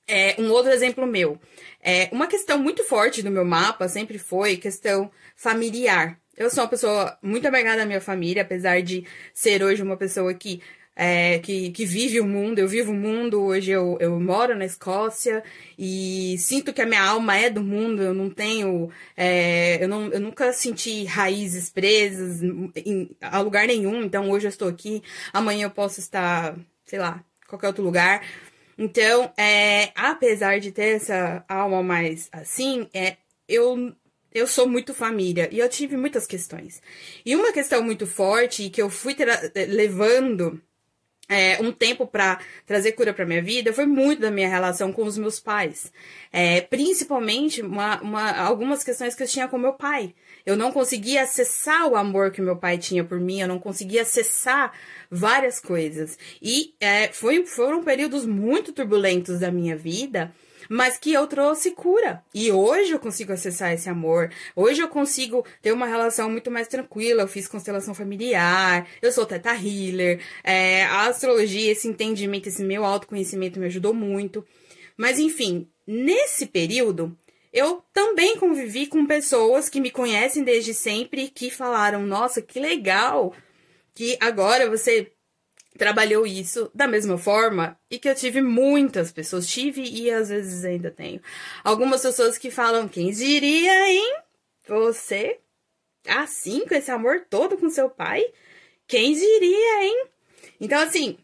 É, 0.06 0.37
um 0.38 0.50
outro 0.50 0.70
exemplo 0.73 1.06
meu. 1.06 1.38
É, 1.80 2.08
uma 2.12 2.26
questão 2.26 2.58
muito 2.58 2.84
forte 2.84 3.23
do 3.23 3.30
meu 3.30 3.44
mapa 3.44 3.88
sempre 3.88 4.18
foi 4.18 4.56
questão 4.56 5.11
familiar. 5.37 6.18
Eu 6.37 6.50
sou 6.50 6.64
uma 6.64 6.70
pessoa 6.70 7.16
muito 7.23 7.46
apegada 7.46 7.82
à 7.82 7.87
minha 7.87 8.00
família, 8.00 8.42
apesar 8.42 8.82
de 8.82 9.06
ser 9.32 9.62
hoje 9.62 9.82
uma 9.82 9.96
pessoa 9.96 10.34
que 10.34 10.61
é, 10.96 11.38
que, 11.40 11.70
que 11.72 11.84
vive 11.84 12.20
o 12.20 12.26
mundo, 12.26 12.58
eu 12.58 12.68
vivo 12.68 12.92
o 12.92 12.94
mundo, 12.94 13.42
hoje 13.42 13.70
eu, 13.70 13.96
eu 14.00 14.18
moro 14.20 14.56
na 14.56 14.64
Escócia 14.64 15.42
e 15.78 16.36
sinto 16.38 16.72
que 16.72 16.80
a 16.80 16.86
minha 16.86 17.02
alma 17.02 17.36
é 17.36 17.50
do 17.50 17.62
mundo, 17.62 18.02
eu 18.02 18.14
não 18.14 18.30
tenho, 18.30 18.90
é, 19.16 19.82
eu, 19.82 19.88
não, 19.88 20.06
eu 20.12 20.20
nunca 20.20 20.52
senti 20.52 21.04
raízes 21.04 21.68
presas 21.70 22.42
em, 22.76 23.10
a 23.20 23.40
lugar 23.40 23.66
nenhum, 23.66 24.02
então 24.04 24.30
hoje 24.30 24.46
eu 24.46 24.50
estou 24.50 24.68
aqui, 24.68 25.02
amanhã 25.32 25.66
eu 25.66 25.70
posso 25.70 26.00
estar, 26.00 26.56
sei 26.84 26.98
lá, 26.98 27.24
qualquer 27.48 27.68
outro 27.68 27.82
lugar. 27.84 28.24
Então, 28.76 29.32
é, 29.36 29.92
apesar 29.94 30.58
de 30.60 30.72
ter 30.72 30.96
essa 30.96 31.44
alma 31.48 31.82
mais 31.82 32.28
assim, 32.32 32.88
é, 32.92 33.16
eu 33.48 33.94
eu 34.32 34.48
sou 34.48 34.68
muito 34.68 34.92
família. 34.92 35.48
E 35.52 35.60
eu 35.60 35.68
tive 35.68 35.96
muitas 35.96 36.26
questões. 36.26 36.82
E 37.24 37.36
uma 37.36 37.52
questão 37.52 37.82
muito 37.82 38.04
forte 38.04 38.68
que 38.68 38.82
eu 38.82 38.90
fui 38.90 39.14
levando 39.68 40.60
é, 41.28 41.59
um 41.61 41.73
tempo 41.73 42.07
para 42.07 42.38
trazer 42.66 42.93
cura 42.93 43.12
para 43.12 43.25
minha 43.25 43.43
vida 43.43 43.73
foi 43.73 43.87
muito 43.87 44.21
da 44.21 44.31
minha 44.31 44.49
relação 44.49 44.93
com 44.93 45.04
os 45.04 45.16
meus 45.16 45.40
pais. 45.40 45.93
É, 46.33 46.61
principalmente 46.61 47.62
uma, 47.62 48.00
uma, 48.00 48.33
algumas 48.38 48.85
questões 48.85 49.14
que 49.14 49.23
eu 49.23 49.28
tinha 49.28 49.49
com 49.49 49.59
meu 49.59 49.73
pai. 49.73 50.14
Eu 50.45 50.57
não 50.57 50.71
conseguia 50.71 51.23
acessar 51.23 51.88
o 51.88 51.97
amor 51.97 52.31
que 52.31 52.43
meu 52.43 52.57
pai 52.57 52.76
tinha 52.76 53.02
por 53.02 53.19
mim, 53.19 53.40
eu 53.40 53.49
não 53.49 53.59
conseguia 53.59 54.02
acessar 54.02 54.73
várias 55.11 55.59
coisas. 55.59 56.19
E 56.43 56.75
é, 56.78 57.09
foi, 57.09 57.47
foram 57.47 57.83
períodos 57.83 58.26
muito 58.26 58.73
turbulentos 58.73 59.40
da 59.40 59.50
minha 59.50 59.75
vida 59.75 60.35
mas 60.68 60.99
que 60.99 61.12
eu 61.12 61.26
trouxe 61.26 61.71
cura. 61.73 62.23
E 62.35 62.50
hoje 62.50 62.92
eu 62.92 62.99
consigo 62.99 63.33
acessar 63.33 63.73
esse 63.73 63.88
amor. 63.88 64.30
Hoje 64.54 64.80
eu 64.80 64.88
consigo 64.88 65.44
ter 65.62 65.73
uma 65.73 65.87
relação 65.87 66.30
muito 66.30 66.50
mais 66.50 66.68
tranquila. 66.68 67.23
Eu 67.23 67.28
fiz 67.28 67.49
constelação 67.49 67.94
familiar, 67.94 68.87
eu 69.00 69.12
sou 69.12 69.26
teta 69.26 69.54
healer. 69.54 70.21
É, 70.42 70.85
a 70.85 71.09
astrologia, 71.09 71.73
esse 71.73 71.88
entendimento, 71.88 72.49
esse 72.49 72.62
meu 72.62 72.85
autoconhecimento 72.85 73.59
me 73.59 73.66
ajudou 73.66 73.94
muito. 73.94 74.44
Mas 74.97 75.18
enfim, 75.18 75.68
nesse 75.87 76.47
período, 76.47 77.16
eu 77.52 77.85
também 77.92 78.37
convivi 78.37 78.87
com 78.87 79.06
pessoas 79.06 79.68
que 79.68 79.80
me 79.80 79.90
conhecem 79.90 80.42
desde 80.42 80.75
sempre 80.75 81.28
que 81.28 81.50
falaram: 81.50 82.04
Nossa, 82.06 82.42
que 82.42 82.59
legal 82.59 83.33
que 83.94 84.18
agora 84.21 84.68
você 84.68 85.12
trabalhou 85.76 86.26
isso 86.26 86.71
da 86.75 86.87
mesma 86.87 87.19
forma 87.19 87.78
e 87.90 87.99
que 87.99 88.09
eu 88.09 88.14
tive 88.14 88.40
muitas 88.40 89.11
pessoas, 89.11 89.47
tive 89.47 89.83
e 89.83 90.11
às 90.11 90.28
vezes 90.28 90.64
ainda 90.64 90.90
tenho. 90.90 91.21
Algumas 91.62 92.02
pessoas 92.02 92.38
que 92.38 92.50
falam, 92.50 92.88
quem 92.88 93.11
diria, 93.11 93.90
hein? 93.90 94.16
Você 94.66 95.38
assim, 96.09 96.66
com 96.66 96.75
esse 96.75 96.90
amor 96.90 97.26
todo 97.28 97.57
com 97.57 97.71
seu 97.71 97.88
pai? 97.88 98.23
Quem 98.87 99.14
diria, 99.14 99.85
hein? 99.85 100.07
Então, 100.61 100.81
assim, 100.81 101.19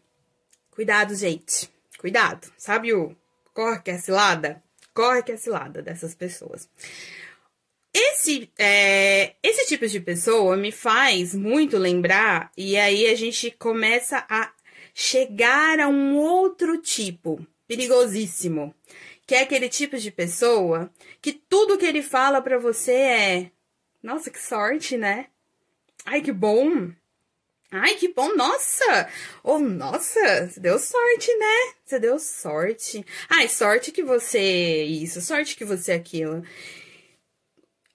cuidado, 0.71 1.15
gente. 1.15 1.69
Cuidado. 1.97 2.51
Sabe 2.57 2.93
o 2.93 3.15
corre 3.53 3.81
que 3.81 3.91
é 3.91 3.97
cilada? 3.97 4.61
Corre 4.93 5.23
que 5.23 5.31
é 5.31 5.37
cilada 5.37 5.81
dessas 5.81 6.15
pessoas. 6.15 6.67
Esse, 7.93 8.49
é, 8.57 9.35
esse 9.43 9.67
tipo 9.67 9.85
de 9.87 9.99
pessoa 9.99 10.55
me 10.55 10.71
faz 10.71 11.35
muito 11.35 11.77
lembrar, 11.77 12.51
e 12.55 12.77
aí 12.77 13.07
a 13.07 13.15
gente 13.15 13.51
começa 13.51 14.25
a 14.29 14.51
chegar 14.93 15.79
a 15.79 15.87
um 15.87 16.17
outro 16.17 16.77
tipo 16.77 17.45
perigosíssimo, 17.67 18.73
que 19.25 19.35
é 19.35 19.41
aquele 19.41 19.69
tipo 19.69 19.97
de 19.97 20.11
pessoa 20.11 20.91
que 21.21 21.33
tudo 21.33 21.77
que 21.77 21.85
ele 21.85 22.01
fala 22.01 22.41
para 22.41 22.57
você 22.57 22.93
é: 22.93 23.51
Nossa, 24.01 24.29
que 24.29 24.39
sorte, 24.39 24.97
né? 24.97 25.27
Ai, 26.05 26.21
que 26.21 26.31
bom! 26.31 26.91
Ai, 27.73 27.95
que 27.95 28.13
bom, 28.13 28.35
nossa! 28.35 29.09
Oh, 29.41 29.57
nossa, 29.57 30.47
você 30.47 30.59
deu 30.59 30.77
sorte, 30.77 31.33
né? 31.37 31.73
Você 31.85 31.99
deu 31.99 32.19
sorte. 32.19 33.05
Ai, 33.29 33.47
sorte 33.47 33.93
que 33.93 34.03
você 34.03 34.83
isso, 34.83 35.21
sorte 35.21 35.55
que 35.55 35.63
você 35.63 35.93
aquilo. 35.93 36.43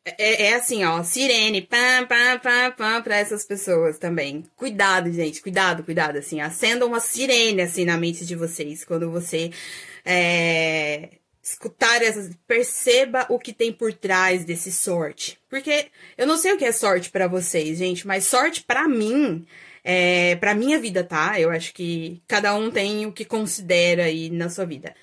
É, 0.07 0.45
é, 0.47 0.55
assim, 0.55 0.85
ó, 0.85 1.03
sirene, 1.03 1.63
pam, 1.63 2.07
pam, 2.07 2.39
pam, 2.39 2.71
pam, 2.77 3.03
pra 3.03 3.17
essas 3.17 3.45
pessoas 3.45 3.99
também. 3.99 4.45
Cuidado, 4.55 5.13
gente, 5.13 5.43
cuidado, 5.43 5.83
cuidado, 5.83 6.19
assim, 6.19 6.41
acenda 6.41 6.87
uma 6.87 7.01
sirene, 7.01 7.61
assim, 7.63 7.85
na 7.85 7.97
mente 7.97 8.25
de 8.25 8.37
vocês, 8.37 8.85
quando 8.85 9.11
você 9.11 9.51
é, 10.05 11.09
escutar 11.43 12.01
essas, 12.03 12.31
perceba 12.47 13.27
o 13.29 13.37
que 13.37 13.53
tem 13.53 13.73
por 13.73 13.93
trás 13.93 14.45
desse 14.45 14.71
sorte. 14.71 15.41
Porque 15.51 15.89
eu 16.17 16.25
não 16.25 16.37
sei 16.39 16.53
o 16.53 16.57
que 16.57 16.65
é 16.65 16.71
sorte 16.71 17.11
para 17.11 17.27
vocês, 17.27 17.77
gente, 17.79 18.07
mas 18.07 18.27
sorte 18.27 18.63
para 18.63 18.87
mim, 18.87 19.45
é, 19.83 20.37
pra 20.37 20.55
minha 20.55 20.79
vida, 20.79 21.03
tá? 21.03 21.41
Eu 21.41 21.51
acho 21.51 21.75
que 21.75 22.23
cada 22.29 22.55
um 22.55 22.71
tem 22.71 23.07
o 23.07 23.13
que 23.13 23.25
considera 23.25 24.05
aí 24.05 24.31
na 24.31 24.49
sua 24.49 24.65
vida. 24.67 24.95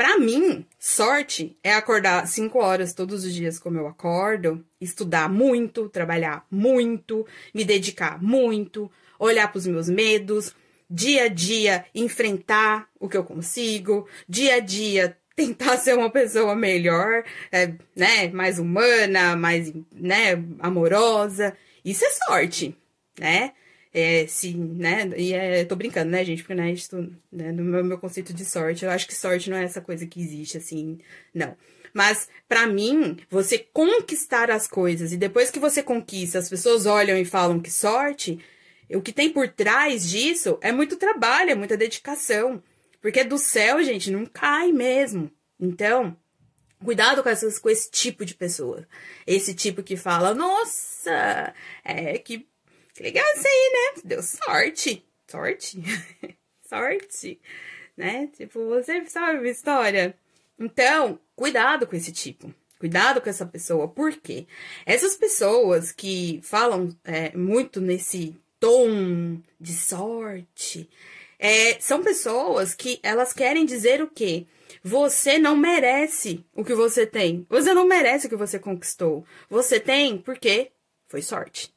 Para 0.00 0.16
mim, 0.16 0.64
sorte 0.78 1.58
é 1.62 1.74
acordar 1.74 2.26
cinco 2.26 2.58
horas 2.58 2.94
todos 2.94 3.22
os 3.22 3.34
dias 3.34 3.58
como 3.58 3.76
eu 3.76 3.86
acordo, 3.86 4.64
estudar 4.80 5.28
muito, 5.28 5.90
trabalhar 5.90 6.46
muito, 6.50 7.26
me 7.52 7.66
dedicar 7.66 8.18
muito, 8.22 8.90
olhar 9.18 9.52
para 9.52 9.58
os 9.58 9.66
meus 9.66 9.90
medos, 9.90 10.56
dia 10.88 11.24
a 11.24 11.28
dia 11.28 11.84
enfrentar 11.94 12.88
o 12.98 13.10
que 13.10 13.16
eu 13.18 13.22
consigo, 13.22 14.08
dia 14.26 14.54
a 14.54 14.60
dia 14.60 15.18
tentar 15.36 15.76
ser 15.76 15.98
uma 15.98 16.08
pessoa 16.08 16.56
melhor, 16.56 17.22
é, 17.52 17.74
né, 17.94 18.28
mais 18.32 18.58
humana, 18.58 19.36
mais, 19.36 19.70
né, 19.92 20.42
amorosa. 20.60 21.54
Isso 21.84 22.06
é 22.06 22.10
sorte, 22.10 22.74
né? 23.18 23.52
É, 23.92 24.26
se, 24.26 24.54
né? 24.54 25.10
E 25.16 25.32
é, 25.32 25.64
tô 25.64 25.74
brincando, 25.74 26.10
né, 26.10 26.24
gente? 26.24 26.42
Porque, 26.42 26.54
né, 26.54 26.70
isso, 26.72 26.96
né, 27.32 27.50
no 27.50 27.64
meu, 27.64 27.84
meu 27.84 27.98
conceito 27.98 28.32
de 28.32 28.44
sorte, 28.44 28.84
eu 28.84 28.90
acho 28.90 29.06
que 29.06 29.14
sorte 29.14 29.50
não 29.50 29.56
é 29.56 29.64
essa 29.64 29.80
coisa 29.80 30.06
que 30.06 30.20
existe, 30.20 30.56
assim, 30.58 30.98
não. 31.34 31.56
Mas, 31.92 32.28
para 32.48 32.66
mim, 32.66 33.18
você 33.28 33.58
conquistar 33.58 34.50
as 34.50 34.68
coisas 34.68 35.12
e 35.12 35.16
depois 35.16 35.50
que 35.50 35.58
você 35.58 35.82
conquista, 35.82 36.38
as 36.38 36.48
pessoas 36.48 36.86
olham 36.86 37.18
e 37.18 37.24
falam 37.24 37.60
que 37.60 37.70
sorte, 37.70 38.38
o 38.88 39.02
que 39.02 39.12
tem 39.12 39.32
por 39.32 39.48
trás 39.48 40.08
disso 40.08 40.58
é 40.60 40.72
muito 40.72 40.96
trabalho, 40.96 41.50
é 41.50 41.54
muita 41.54 41.76
dedicação. 41.76 42.62
Porque 43.00 43.24
do 43.24 43.38
céu, 43.38 43.82
gente, 43.82 44.10
não 44.10 44.26
cai 44.26 44.72
mesmo. 44.72 45.30
Então, 45.58 46.16
cuidado 46.84 47.22
com, 47.22 47.28
essas, 47.28 47.58
com 47.58 47.70
esse 47.70 47.90
tipo 47.90 48.24
de 48.24 48.34
pessoa. 48.34 48.86
Esse 49.26 49.54
tipo 49.54 49.82
que 49.82 49.96
fala, 49.96 50.34
nossa, 50.34 51.54
é 51.84 52.18
que 52.18 52.46
legal 53.00 53.24
isso 53.36 53.46
aí, 53.46 53.72
né? 53.72 54.02
Deu 54.04 54.22
sorte. 54.22 55.04
Sorte? 55.28 55.82
sorte. 56.68 57.40
Né? 57.96 58.28
Tipo, 58.36 58.68
você 58.68 59.04
sabe 59.06 59.38
uma 59.38 59.48
história? 59.48 60.14
Então, 60.58 61.18
cuidado 61.34 61.86
com 61.86 61.96
esse 61.96 62.12
tipo. 62.12 62.54
Cuidado 62.78 63.20
com 63.20 63.28
essa 63.28 63.44
pessoa. 63.44 63.88
Por 63.88 64.12
quê? 64.12 64.46
Essas 64.86 65.16
pessoas 65.16 65.92
que 65.92 66.40
falam 66.42 66.96
é, 67.04 67.36
muito 67.36 67.80
nesse 67.80 68.36
tom 68.58 69.40
de 69.58 69.72
sorte 69.72 70.88
é, 71.38 71.80
são 71.80 72.02
pessoas 72.02 72.74
que 72.74 73.00
elas 73.02 73.32
querem 73.32 73.64
dizer 73.64 74.02
o 74.02 74.08
quê? 74.08 74.46
Você 74.82 75.38
não 75.38 75.56
merece 75.56 76.44
o 76.54 76.64
que 76.64 76.74
você 76.74 77.06
tem. 77.06 77.46
Você 77.48 77.74
não 77.74 77.86
merece 77.86 78.26
o 78.26 78.30
que 78.30 78.36
você 78.36 78.58
conquistou. 78.58 79.24
Você 79.48 79.80
tem 79.80 80.18
porque 80.18 80.70
foi 81.08 81.22
sorte. 81.22 81.70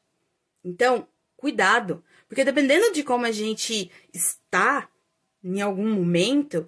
Então, 0.64 1.06
cuidado. 1.44 2.02
Porque 2.26 2.42
dependendo 2.42 2.90
de 2.90 3.02
como 3.02 3.26
a 3.26 3.30
gente 3.30 3.90
está 4.14 4.88
em 5.42 5.60
algum 5.60 5.86
momento, 5.92 6.66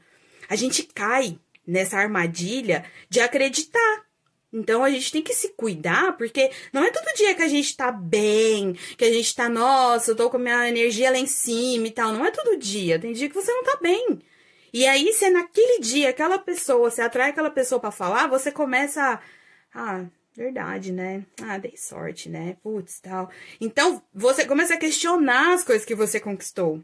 a 0.51 0.55
gente 0.55 0.83
cai 0.83 1.41
nessa 1.67 1.97
armadilha 1.97 2.85
de 3.09 3.21
acreditar. 3.21 4.05
Então 4.53 4.85
a 4.85 4.91
gente 4.91 5.11
tem 5.11 5.23
que 5.23 5.33
se 5.33 5.49
cuidar, 5.55 6.15
porque 6.19 6.51
não 6.75 6.85
é 6.85 6.91
todo 6.91 7.17
dia 7.17 7.35
que 7.35 7.43
a 7.43 7.49
gente 7.49 7.75
tá 7.75 7.91
bem, 7.91 8.75
que 8.99 9.05
a 9.07 9.11
gente 9.11 9.35
tá, 9.35 9.49
nossa, 9.49 10.11
eu 10.11 10.17
tô 10.17 10.29
com 10.29 10.37
a 10.37 10.41
minha 10.41 10.69
energia 10.69 11.11
lá 11.11 11.19
em 11.19 11.27
cima 11.27 11.87
e 11.87 11.91
tal. 11.91 12.13
Não 12.13 12.27
é 12.27 12.31
todo 12.31 12.59
dia. 12.59 12.99
Tem 12.99 13.15
dia 13.15 13.31
que 13.31 13.35
você 13.35 13.51
não 13.51 13.65
tá 13.65 13.79
bem. 13.81 14.19
E 14.75 14.87
aí, 14.87 15.11
se 15.15 15.25
é 15.25 15.31
naquele 15.31 15.81
dia 15.81 16.11
aquela 16.11 16.39
pessoa, 16.39 16.91
você 16.91 17.01
atrai 17.01 17.31
aquela 17.31 17.51
pessoa 17.51 17.81
para 17.81 17.91
falar, 17.91 18.27
você 18.27 18.53
começa 18.53 19.03
a. 19.03 19.21
Ah, 19.75 20.07
Verdade, 20.37 20.93
né? 20.93 21.25
Ah, 21.41 21.57
dei 21.57 21.77
sorte, 21.77 22.29
né? 22.29 22.57
Putz, 22.63 23.01
tal. 23.01 23.31
Então, 23.59 24.03
você 24.15 24.45
começa 24.45 24.75
a 24.75 24.79
questionar 24.79 25.55
as 25.55 25.65
coisas 25.65 25.87
que 25.87 25.95
você 25.95 26.21
conquistou. 26.21 26.83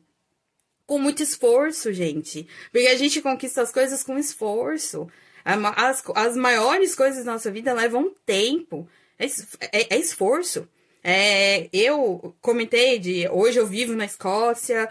Com 0.86 0.98
muito 0.98 1.22
esforço, 1.22 1.92
gente. 1.92 2.48
Porque 2.70 2.86
a 2.86 2.96
gente 2.96 3.20
conquista 3.20 3.60
as 3.60 3.70
coisas 3.70 4.02
com 4.02 4.18
esforço. 4.18 5.06
As, 5.44 6.02
as 6.14 6.36
maiores 6.36 6.94
coisas 6.94 7.24
da 7.24 7.32
nossa 7.32 7.50
vida 7.50 7.74
levam 7.74 8.14
tempo. 8.24 8.88
É, 9.18 9.26
é, 9.26 9.94
é 9.96 9.98
esforço. 9.98 10.66
É, 11.04 11.68
eu 11.72 12.34
comentei 12.40 12.98
de 12.98 13.28
hoje 13.28 13.58
eu 13.58 13.66
vivo 13.66 13.94
na 13.94 14.04
Escócia, 14.04 14.88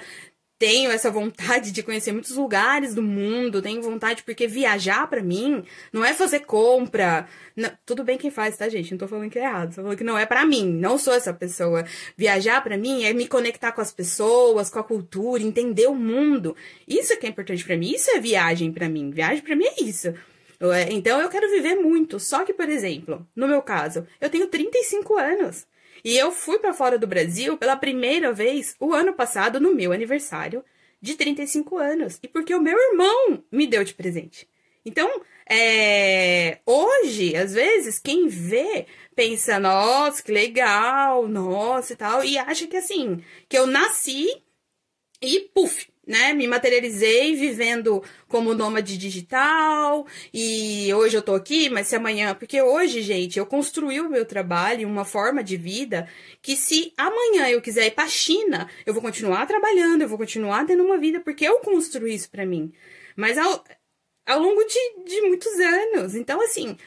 tenho 0.62 0.92
essa 0.92 1.10
vontade 1.10 1.72
de 1.72 1.82
conhecer 1.82 2.12
muitos 2.12 2.38
lugares 2.38 2.94
do 2.94 3.02
mundo, 3.02 3.64
tenho 3.64 3.82
vontade 3.82 4.22
porque 4.22 4.46
viajar 4.46 5.08
para 5.08 5.24
mim 5.24 5.64
não 5.92 6.06
é 6.06 6.14
fazer 6.14 6.42
compra. 6.42 7.28
Não, 7.56 7.72
tudo 7.84 8.04
bem 8.04 8.16
quem 8.16 8.30
faz, 8.30 8.58
tá, 8.58 8.70
gente? 8.70 8.92
Não 8.92 9.00
tô 9.00 9.08
falando 9.08 9.28
que 9.28 9.40
é 9.40 9.44
errado, 9.44 9.70
tô 9.70 9.82
falando 9.82 9.98
que 9.98 10.04
não 10.04 10.16
é 10.16 10.24
para 10.24 10.46
mim, 10.46 10.72
não 10.72 11.00
sou 11.00 11.16
essa 11.16 11.34
pessoa. 11.34 11.84
Viajar 12.16 12.62
para 12.62 12.78
mim 12.78 13.04
é 13.04 13.12
me 13.12 13.28
conectar 13.28 13.72
com 13.72 13.82
as 13.82 13.92
pessoas, 13.92 14.70
com 14.70 14.78
a 14.78 14.84
cultura, 14.84 15.42
entender 15.42 15.88
o 15.88 15.96
mundo. 15.96 16.56
Isso 16.88 17.12
é 17.12 17.16
que 17.16 17.26
é 17.26 17.30
importante 17.30 17.66
para 17.66 17.76
mim, 17.76 17.90
isso 17.92 18.12
é 18.12 18.20
viagem 18.20 18.72
para 18.72 18.88
mim. 18.88 19.10
Viagem 19.10 19.42
para 19.44 19.56
mim 19.56 19.66
é 19.66 19.84
isso. 19.84 20.14
Então 20.92 21.20
eu 21.20 21.28
quero 21.28 21.50
viver 21.50 21.74
muito. 21.74 22.20
Só 22.20 22.46
que, 22.46 22.54
por 22.54 22.70
exemplo, 22.70 23.28
no 23.36 23.48
meu 23.48 23.64
caso, 23.64 24.06
eu 24.22 24.30
tenho 24.30 24.46
35 24.46 25.18
anos. 25.18 25.66
E 26.04 26.18
eu 26.18 26.32
fui 26.32 26.60
para 26.60 26.74
fora 26.74 26.98
do 26.98 27.08
Brasil 27.08 27.58
pela 27.58 27.76
primeira 27.76 28.34
vez 28.34 28.76
o 28.80 28.94
ano 28.94 29.14
passado, 29.14 29.60
no 29.60 29.74
meu 29.74 29.92
aniversário 29.92 30.64
de 31.02 31.16
35 31.16 31.78
anos 31.78 32.20
e 32.22 32.28
porque 32.28 32.54
o 32.54 32.62
meu 32.62 32.78
irmão 32.78 33.44
me 33.52 33.66
deu 33.68 33.84
de 33.84 33.94
presente. 33.94 34.48
Então, 34.86 35.22
é, 35.50 36.60
hoje, 36.66 37.36
às 37.36 37.54
vezes, 37.54 38.00
quem 38.00 38.28
vê 38.28 38.86
pensa, 39.16 39.60
nossa, 39.60 40.24
que 40.24 40.32
legal, 40.32 41.28
nossa 41.28 41.94
e 41.94 41.96
tal, 41.96 42.24
e 42.24 42.38
acha 42.38 42.66
que 42.68 42.78
assim, 42.78 43.24
que 43.48 43.58
eu 43.58 43.68
nasci 43.68 44.28
e 45.22 45.42
puf, 45.54 45.91
né? 46.12 46.34
Me 46.34 46.46
materializei 46.46 47.36
vivendo 47.36 48.04
como 48.28 48.54
nômade 48.54 48.98
digital 48.98 50.06
e 50.34 50.94
hoje 50.94 51.16
eu 51.16 51.22
tô 51.22 51.34
aqui, 51.34 51.70
mas 51.70 51.88
se 51.88 51.96
amanhã, 51.96 52.36
porque 52.36 52.62
hoje, 52.62 53.02
gente, 53.02 53.40
eu 53.40 53.46
construí 53.46 54.02
o 54.02 54.10
meu 54.10 54.26
trabalho, 54.26 54.88
uma 54.88 55.06
forma 55.06 55.42
de 55.42 55.56
vida 55.56 56.08
que 56.42 56.58
se 56.58 56.94
amanhã 56.98 57.48
eu 57.50 57.62
quiser 57.62 57.88
ir 57.88 57.92
para 57.92 58.08
China, 58.10 58.70
eu 58.86 58.94
vou 58.94 59.02
continuar 59.02 59.46
trabalhando, 59.48 60.02
eu 60.02 60.08
vou 60.10 60.18
continuar 60.18 60.66
tendo 60.66 60.84
uma 60.84 60.98
vida 60.98 61.22
porque 61.22 61.48
eu 61.48 61.60
construí 61.60 62.14
isso 62.14 62.30
para 62.30 62.46
mim. 62.46 62.74
Mas 63.16 63.38
ao, 63.38 63.64
ao 64.26 64.40
longo 64.40 64.64
de, 64.66 65.04
de 65.06 65.22
muitos 65.22 65.54
anos. 65.60 66.14
Então, 66.14 66.42
assim, 66.42 66.78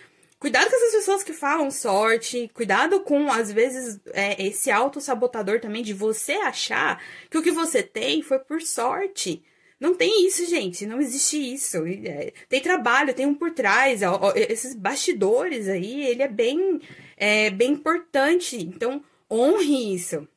Cuidado 0.44 0.68
com 0.68 0.76
essas 0.76 0.92
pessoas 0.92 1.22
que 1.22 1.32
falam 1.32 1.70
sorte, 1.70 2.50
cuidado 2.52 3.00
com, 3.00 3.32
às 3.32 3.50
vezes, 3.50 3.98
é, 4.12 4.46
esse 4.46 4.70
auto-sabotador 4.70 5.58
também 5.58 5.82
de 5.82 5.94
você 5.94 6.32
achar 6.32 7.02
que 7.30 7.38
o 7.38 7.42
que 7.42 7.50
você 7.50 7.82
tem 7.82 8.20
foi 8.20 8.38
por 8.38 8.60
sorte. 8.60 9.42
Não 9.80 9.94
tem 9.94 10.26
isso, 10.26 10.44
gente. 10.44 10.84
Não 10.84 11.00
existe 11.00 11.38
isso. 11.38 11.78
É, 11.86 12.30
tem 12.46 12.60
trabalho, 12.60 13.14
tem 13.14 13.24
um 13.24 13.34
por 13.34 13.52
trás. 13.52 14.02
Esses 14.34 14.74
bastidores 14.74 15.66
aí, 15.66 16.04
ele 16.08 16.22
é 16.22 16.28
bem, 16.28 16.78
é, 17.16 17.48
bem 17.48 17.72
importante. 17.72 18.60
Então, 18.60 19.02
honre 19.30 19.94
isso. 19.94 20.28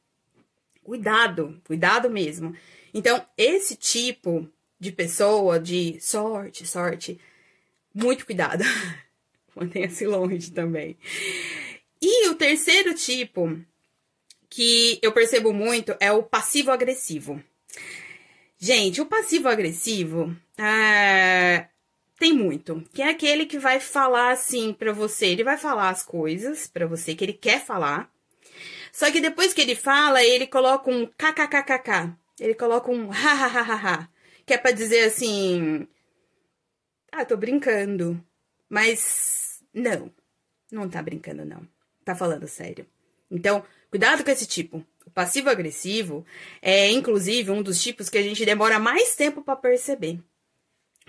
Cuidado, 0.83 1.61
cuidado 1.65 2.09
mesmo. 2.09 2.55
Então, 2.93 3.25
esse 3.37 3.75
tipo 3.75 4.49
de 4.79 4.89
pessoa, 4.89 5.59
de 5.59 5.99
sorte, 5.99 6.65
sorte, 6.65 7.19
muito 7.93 8.25
cuidado. 8.25 8.63
Mantenha-se 9.59 10.05
longe 10.05 10.51
também. 10.51 10.97
E 12.01 12.29
o 12.29 12.35
terceiro 12.35 12.93
tipo 12.93 13.59
que 14.49 14.99
eu 15.01 15.11
percebo 15.11 15.51
muito 15.53 15.95
é 15.99 16.11
o 16.11 16.23
passivo-agressivo. 16.23 17.41
Gente, 18.59 19.01
o 19.01 19.05
passivo-agressivo 19.05 20.35
é, 20.57 21.67
tem 22.17 22.33
muito. 22.33 22.83
Que 22.93 23.01
é 23.01 23.09
aquele 23.09 23.45
que 23.45 23.59
vai 23.59 23.79
falar 23.79 24.31
assim 24.31 24.73
para 24.73 24.91
você. 24.91 25.27
Ele 25.27 25.43
vai 25.43 25.57
falar 25.57 25.89
as 25.89 26.03
coisas 26.03 26.67
para 26.67 26.87
você 26.87 27.13
que 27.13 27.23
ele 27.23 27.33
quer 27.33 27.63
falar. 27.63 28.11
Só 28.91 29.11
que 29.11 29.21
depois 29.21 29.53
que 29.53 29.61
ele 29.61 29.75
fala, 29.75 30.23
ele 30.23 30.47
coloca 30.47 30.89
um 30.89 31.05
kkkk. 31.05 32.15
Ele 32.39 32.55
coloca 32.55 32.91
um 32.91 33.09
hahaha. 33.09 34.09
Que 34.45 34.53
é 34.53 34.57
pra 34.57 34.71
dizer 34.71 35.03
assim. 35.03 35.87
Ah, 37.11 37.25
tô 37.25 37.37
brincando. 37.37 38.23
Mas 38.69 39.46
não, 39.77 40.11
não 40.71 40.89
tá 40.89 41.01
brincando, 41.03 41.45
não. 41.45 41.67
Tá 42.03 42.15
falando 42.15 42.47
sério. 42.47 42.85
Então, 43.29 43.63
cuidado 43.89 44.23
com 44.23 44.31
esse 44.31 44.47
tipo. 44.47 44.83
O 45.05 45.11
passivo-agressivo 45.11 46.25
é, 46.61 46.91
inclusive, 46.91 47.51
um 47.51 47.61
dos 47.61 47.81
tipos 47.81 48.09
que 48.09 48.17
a 48.17 48.23
gente 48.23 48.43
demora 48.43 48.79
mais 48.79 49.15
tempo 49.15 49.43
para 49.43 49.55
perceber. 49.55 50.19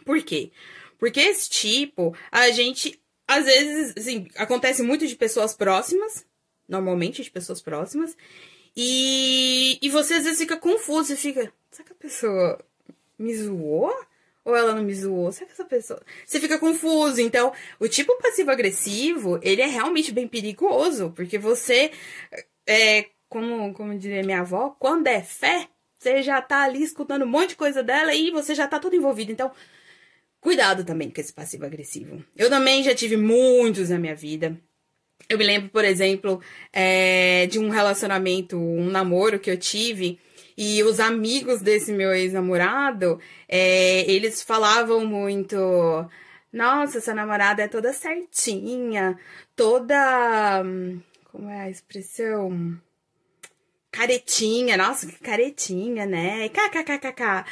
Por 0.04 0.22
quê? 0.22 0.52
Porque 0.98 1.20
esse 1.20 1.48
tipo, 1.48 2.14
a 2.30 2.50
gente, 2.50 3.00
às 3.26 3.46
vezes, 3.46 3.94
assim, 3.96 4.28
acontece 4.36 4.82
muito 4.82 5.06
de 5.06 5.16
pessoas 5.16 5.54
próximas, 5.54 6.26
normalmente 6.68 7.22
de 7.22 7.30
pessoas 7.30 7.62
próximas, 7.62 8.16
e, 8.76 9.78
e 9.80 9.88
você 9.88 10.14
às 10.14 10.24
vezes 10.24 10.38
fica 10.38 10.56
confuso, 10.56 11.12
e 11.12 11.16
fica, 11.16 11.52
será 11.70 11.86
que 11.86 11.92
a 11.92 11.96
pessoa 11.96 12.64
me 13.18 13.34
zoou? 13.34 13.94
Ou 14.48 14.56
ela 14.56 14.74
não 14.74 14.82
me 14.82 14.94
zoou? 14.94 15.30
Será 15.30 15.44
que 15.44 15.52
essa 15.52 15.64
pessoa. 15.66 16.00
Você 16.24 16.40
fica 16.40 16.58
confuso. 16.58 17.20
Então, 17.20 17.52
o 17.78 17.86
tipo 17.86 18.16
passivo-agressivo, 18.16 19.38
ele 19.42 19.60
é 19.60 19.66
realmente 19.66 20.10
bem 20.10 20.26
perigoso. 20.26 21.12
Porque 21.14 21.38
você. 21.38 21.90
É, 22.66 23.10
como, 23.28 23.74
como 23.74 23.98
diria 23.98 24.22
minha 24.22 24.40
avó, 24.40 24.70
quando 24.78 25.06
é 25.06 25.20
fé, 25.20 25.68
você 25.98 26.22
já 26.22 26.40
tá 26.40 26.62
ali 26.62 26.82
escutando 26.82 27.26
um 27.26 27.28
monte 27.28 27.50
de 27.50 27.56
coisa 27.56 27.82
dela 27.82 28.14
e 28.14 28.30
você 28.30 28.54
já 28.54 28.66
tá 28.66 28.78
todo 28.78 28.96
envolvido. 28.96 29.30
Então, 29.30 29.52
cuidado 30.40 30.82
também 30.82 31.10
com 31.10 31.20
esse 31.20 31.34
passivo-agressivo. 31.34 32.24
Eu 32.34 32.48
também 32.48 32.82
já 32.82 32.94
tive 32.94 33.18
muitos 33.18 33.90
na 33.90 33.98
minha 33.98 34.16
vida. 34.16 34.58
Eu 35.28 35.36
me 35.36 35.44
lembro, 35.44 35.68
por 35.68 35.84
exemplo, 35.84 36.40
é, 36.72 37.46
de 37.48 37.58
um 37.58 37.68
relacionamento, 37.68 38.56
um 38.56 38.88
namoro 38.88 39.38
que 39.38 39.50
eu 39.50 39.58
tive 39.58 40.18
e 40.60 40.82
os 40.82 40.98
amigos 40.98 41.60
desse 41.62 41.92
meu 41.92 42.12
ex-namorado, 42.12 43.20
é, 43.48 44.10
eles 44.10 44.42
falavam 44.42 45.06
muito. 45.06 45.56
Nossa, 46.52 46.98
essa 46.98 47.14
namorada 47.14 47.62
é 47.62 47.68
toda 47.68 47.92
certinha, 47.92 49.16
toda. 49.54 50.64
Como 51.30 51.48
é 51.48 51.60
a 51.60 51.70
expressão? 51.70 52.76
Caretinha, 53.92 54.76
nossa, 54.76 55.06
que 55.06 55.20
caretinha, 55.20 56.04
né? 56.06 56.48
KKKKK. 56.48 57.44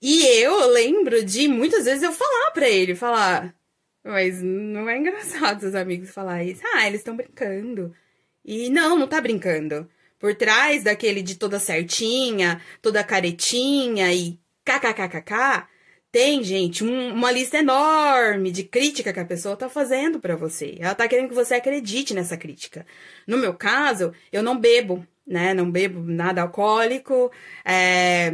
E 0.00 0.24
eu 0.42 0.68
lembro 0.70 1.22
de 1.22 1.48
muitas 1.48 1.84
vezes 1.84 2.02
eu 2.02 2.12
falar 2.12 2.52
pra 2.52 2.66
ele, 2.66 2.94
falar. 2.94 3.54
Mas 4.02 4.40
não 4.42 4.88
é 4.88 4.96
engraçado 4.96 5.64
os 5.64 5.74
amigos 5.74 6.10
falar 6.10 6.44
isso. 6.44 6.62
Ah, 6.74 6.86
eles 6.86 7.00
estão 7.00 7.14
brincando. 7.14 7.94
E 8.42 8.70
não, 8.70 8.98
não 8.98 9.06
tá 9.06 9.20
brincando. 9.20 9.86
Por 10.18 10.34
trás 10.34 10.82
daquele 10.82 11.22
de 11.22 11.36
toda 11.36 11.60
certinha, 11.60 12.60
toda 12.82 13.04
caretinha 13.04 14.12
e 14.12 14.38
kkkk, 14.64 15.66
tem, 16.10 16.42
gente, 16.42 16.82
um, 16.82 17.12
uma 17.12 17.30
lista 17.30 17.58
enorme 17.58 18.50
de 18.50 18.64
crítica 18.64 19.12
que 19.12 19.20
a 19.20 19.24
pessoa 19.24 19.56
tá 19.56 19.68
fazendo 19.68 20.18
para 20.18 20.36
você. 20.36 20.76
Ela 20.78 20.94
tá 20.94 21.06
querendo 21.06 21.28
que 21.28 21.34
você 21.34 21.54
acredite 21.54 22.14
nessa 22.14 22.36
crítica. 22.36 22.86
No 23.26 23.36
meu 23.36 23.52
caso, 23.54 24.12
eu 24.32 24.42
não 24.42 24.58
bebo, 24.58 25.06
né? 25.26 25.52
Não 25.52 25.70
bebo 25.70 26.00
nada 26.00 26.42
alcoólico, 26.42 27.30
é, 27.64 28.32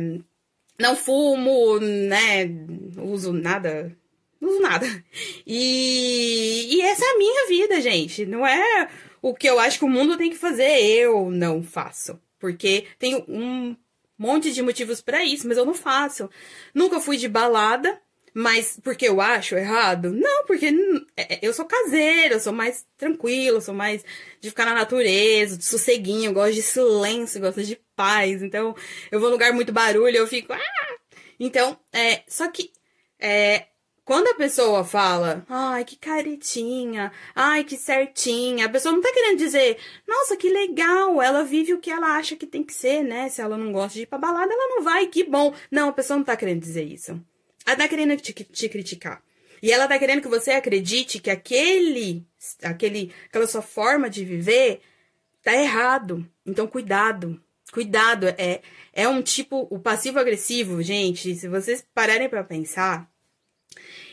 não 0.79 0.95
fumo, 0.97 1.81
né? 1.81 2.49
Uso 3.03 3.33
nada. 3.33 3.97
Não 4.41 4.51
uso 4.51 4.61
nada. 4.61 4.87
E, 5.47 6.77
e 6.77 6.81
essa 6.83 7.05
é 7.05 7.11
a 7.11 7.19
minha 7.19 7.49
vida, 7.49 7.81
gente. 7.81 8.25
Não 8.25 8.47
é 8.47 8.89
o 9.25 9.35
que 9.35 9.49
eu 9.49 9.59
acho 9.59 9.79
que 9.79 9.87
o 9.87 9.89
mundo 9.89 10.19
tem 10.19 10.29
que 10.29 10.37
fazer, 10.37 10.83
eu 10.83 11.31
não 11.31 11.63
faço. 11.63 12.21
Porque 12.39 12.87
tem 12.99 13.25
um 13.27 13.75
monte 14.19 14.53
de 14.53 14.61
motivos 14.61 15.01
para 15.01 15.25
isso, 15.25 15.49
mas 15.49 15.57
eu 15.57 15.65
não 15.65 15.73
faço. 15.73 16.29
Nunca 16.75 17.01
fui 17.01 17.17
de 17.17 17.27
balada, 17.27 17.99
mas 18.35 18.79
porque 18.85 19.09
eu 19.09 19.23
acho 19.23 19.55
errado? 19.55 20.13
Não, 20.13 20.45
porque 20.45 20.67
é, 21.17 21.37
é, 21.37 21.39
eu 21.41 21.55
sou 21.55 21.65
caseira, 21.65 22.35
eu 22.35 22.41
sou 22.41 22.53
mais 22.53 22.87
tranquila, 22.99 23.63
sou 23.63 23.73
mais 23.73 24.05
de 24.43 24.51
ficar 24.51 24.67
na 24.67 24.75
natureza, 24.75 25.57
de 25.57 25.65
sosseguinho, 25.65 26.35
gosto 26.35 26.57
de 26.57 26.63
silêncio, 26.63 27.41
gosto 27.41 27.63
de 27.63 27.81
paz. 27.97 28.43
Então, 28.43 28.77
eu 29.11 29.19
vou 29.19 29.31
num 29.31 29.37
lugar 29.37 29.55
muito 29.55 29.73
barulho, 29.73 30.19
eu 30.19 30.27
fico. 30.27 30.53
Ah! 30.53 30.97
Então, 31.41 31.79
é. 31.91 32.25
Só 32.29 32.47
que. 32.51 32.71
É, 33.19 33.69
quando 34.05 34.29
a 34.29 34.35
pessoa 34.35 34.85
fala, 34.85 35.47
ai, 35.49 35.85
que 35.85 35.97
caretinha, 35.97 37.11
ai, 37.35 37.65
que 37.65 37.77
certinha, 37.77 38.67
a 38.67 38.69
pessoa 38.69 38.93
não 38.93 39.01
tá 39.01 39.11
querendo 39.13 39.39
dizer, 39.39 39.79
nossa, 40.07 40.37
que 40.37 40.51
legal, 40.51 41.23
ela 41.23 41.43
vive 41.43 41.73
o 41.73 41.81
que 41.81 41.91
ela 41.91 42.17
acha 42.17 42.37
que 42.37 42.47
tem 42.47 42.63
que 42.63 42.75
ser, 42.75 43.03
né? 43.03 43.31
Se 43.31 43.41
ela 43.41 43.57
não 43.57 43.73
gosta 43.73 43.95
de 43.95 44.03
ir 44.03 44.07
pra 44.07 44.19
balada, 44.19 44.53
ela 44.53 44.77
não 44.77 44.83
vai, 44.83 45.07
que 45.07 45.25
bom. 45.25 45.55
Não, 45.71 45.89
a 45.89 45.93
pessoa 45.93 46.19
não 46.19 46.25
tá 46.25 46.37
querendo 46.37 46.61
dizer 46.61 46.85
isso. 46.85 47.19
Ela 47.67 47.77
tá 47.77 47.89
querendo 47.89 48.15
te, 48.19 48.33
te 48.33 48.69
criticar. 48.69 49.23
E 49.63 49.73
ela 49.73 49.89
tá 49.89 49.99
querendo 49.99 50.21
que 50.21 50.29
você 50.29 50.51
acredite 50.51 51.19
que 51.19 51.31
aquele, 51.31 52.27
aquele, 52.63 53.11
aquela 53.27 53.47
sua 53.47 53.63
forma 53.63 54.11
de 54.11 54.23
viver 54.23 54.83
tá 55.43 55.55
errado. 55.55 56.29
Então, 56.45 56.67
cuidado. 56.67 57.41
Cuidado. 57.73 58.27
É, 58.37 58.61
é 58.93 59.09
um 59.09 59.23
tipo, 59.23 59.67
o 59.71 59.79
passivo-agressivo, 59.79 60.83
gente, 60.83 61.35
se 61.35 61.49
vocês 61.49 61.83
pararem 61.95 62.29
para 62.29 62.45
pensar, 62.45 63.11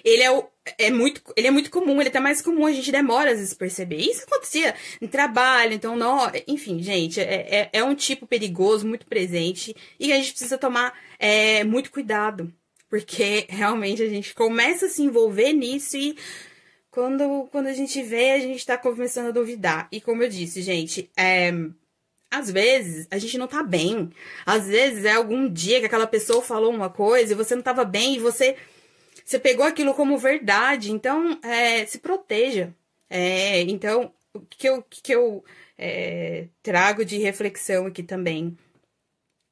ele 0.03 0.23
é, 0.23 0.47
é 0.77 0.91
muito, 0.91 1.21
ele 1.35 1.47
é 1.47 1.51
muito 1.51 1.69
comum, 1.69 1.95
ele 2.01 2.05
é 2.05 2.07
até 2.09 2.19
mais 2.19 2.41
comum, 2.41 2.65
a 2.65 2.71
gente 2.71 2.91
demora 2.91 3.31
às 3.31 3.37
vezes 3.37 3.53
perceber. 3.53 3.97
Isso 3.97 4.23
acontecia 4.23 4.75
em 5.01 5.07
trabalho, 5.07 5.73
então, 5.73 5.95
não, 5.95 6.31
enfim, 6.47 6.81
gente, 6.81 7.19
é, 7.19 7.69
é, 7.69 7.69
é 7.73 7.83
um 7.83 7.95
tipo 7.95 8.25
perigoso, 8.25 8.87
muito 8.87 9.05
presente, 9.05 9.75
e 9.99 10.11
a 10.11 10.17
gente 10.17 10.31
precisa 10.31 10.57
tomar 10.57 10.93
é, 11.19 11.63
muito 11.63 11.91
cuidado, 11.91 12.53
porque 12.89 13.45
realmente 13.49 14.03
a 14.03 14.09
gente 14.09 14.33
começa 14.33 14.85
a 14.85 14.89
se 14.89 15.01
envolver 15.01 15.53
nisso 15.53 15.97
e 15.97 16.15
quando, 16.89 17.47
quando 17.51 17.67
a 17.67 17.73
gente 17.73 18.03
vê, 18.03 18.31
a 18.31 18.39
gente 18.39 18.65
tá 18.65 18.77
começando 18.77 19.27
a 19.27 19.31
duvidar. 19.31 19.87
E 19.91 20.01
como 20.01 20.23
eu 20.23 20.29
disse, 20.29 20.61
gente, 20.61 21.09
é, 21.15 21.53
às 22.29 22.49
vezes 22.51 23.07
a 23.09 23.17
gente 23.17 23.37
não 23.37 23.47
tá 23.47 23.63
bem. 23.63 24.09
Às 24.45 24.67
vezes 24.67 25.05
é 25.05 25.13
algum 25.13 25.49
dia 25.51 25.79
que 25.79 25.85
aquela 25.85 26.07
pessoa 26.07 26.41
falou 26.41 26.69
uma 26.69 26.89
coisa 26.89 27.31
e 27.33 27.35
você 27.35 27.55
não 27.55 27.61
tava 27.61 27.85
bem 27.85 28.15
e 28.15 28.19
você 28.19 28.57
você 29.31 29.39
pegou 29.39 29.65
aquilo 29.65 29.93
como 29.93 30.17
verdade, 30.17 30.91
então 30.91 31.39
é, 31.41 31.85
se 31.85 31.99
proteja. 31.99 32.75
É, 33.09 33.61
então, 33.61 34.13
o 34.33 34.41
que 34.41 34.67
eu, 34.67 34.83
que 34.83 35.15
eu 35.15 35.41
é, 35.77 36.47
trago 36.61 37.05
de 37.05 37.17
reflexão 37.17 37.85
aqui 37.85 38.03
também? 38.03 38.57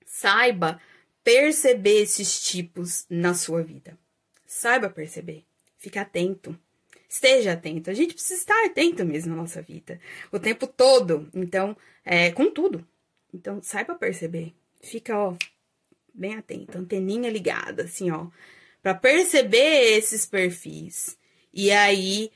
Saiba 0.05 0.81
perceber 1.23 2.01
esses 2.01 2.41
tipos 2.41 3.05
na 3.09 3.33
sua 3.33 3.63
vida. 3.63 3.97
Saiba 4.45 4.89
perceber. 4.89 5.45
Fique 5.77 5.97
atento. 5.97 6.59
Esteja 7.07 7.53
atento. 7.53 7.89
A 7.89 7.93
gente 7.93 8.13
precisa 8.13 8.37
estar 8.37 8.65
atento 8.65 9.05
mesmo 9.05 9.33
na 9.33 9.41
nossa 9.41 9.61
vida. 9.61 9.97
O 10.29 10.39
tempo 10.39 10.67
todo. 10.67 11.29
Então, 11.33 11.75
é, 12.03 12.31
com 12.31 12.51
tudo. 12.51 12.85
Então, 13.33 13.61
saiba 13.63 13.95
perceber. 13.95 14.53
Fica, 14.81 15.17
ó, 15.17 15.37
bem 16.13 16.35
atento. 16.35 16.77
Anteninha 16.77 17.29
ligada, 17.29 17.83
assim, 17.83 18.11
ó. 18.11 18.27
Pra 18.81 18.93
perceber 18.93 19.97
esses 19.97 20.25
perfis. 20.25 21.17
E 21.53 21.71
aí, 21.71 22.31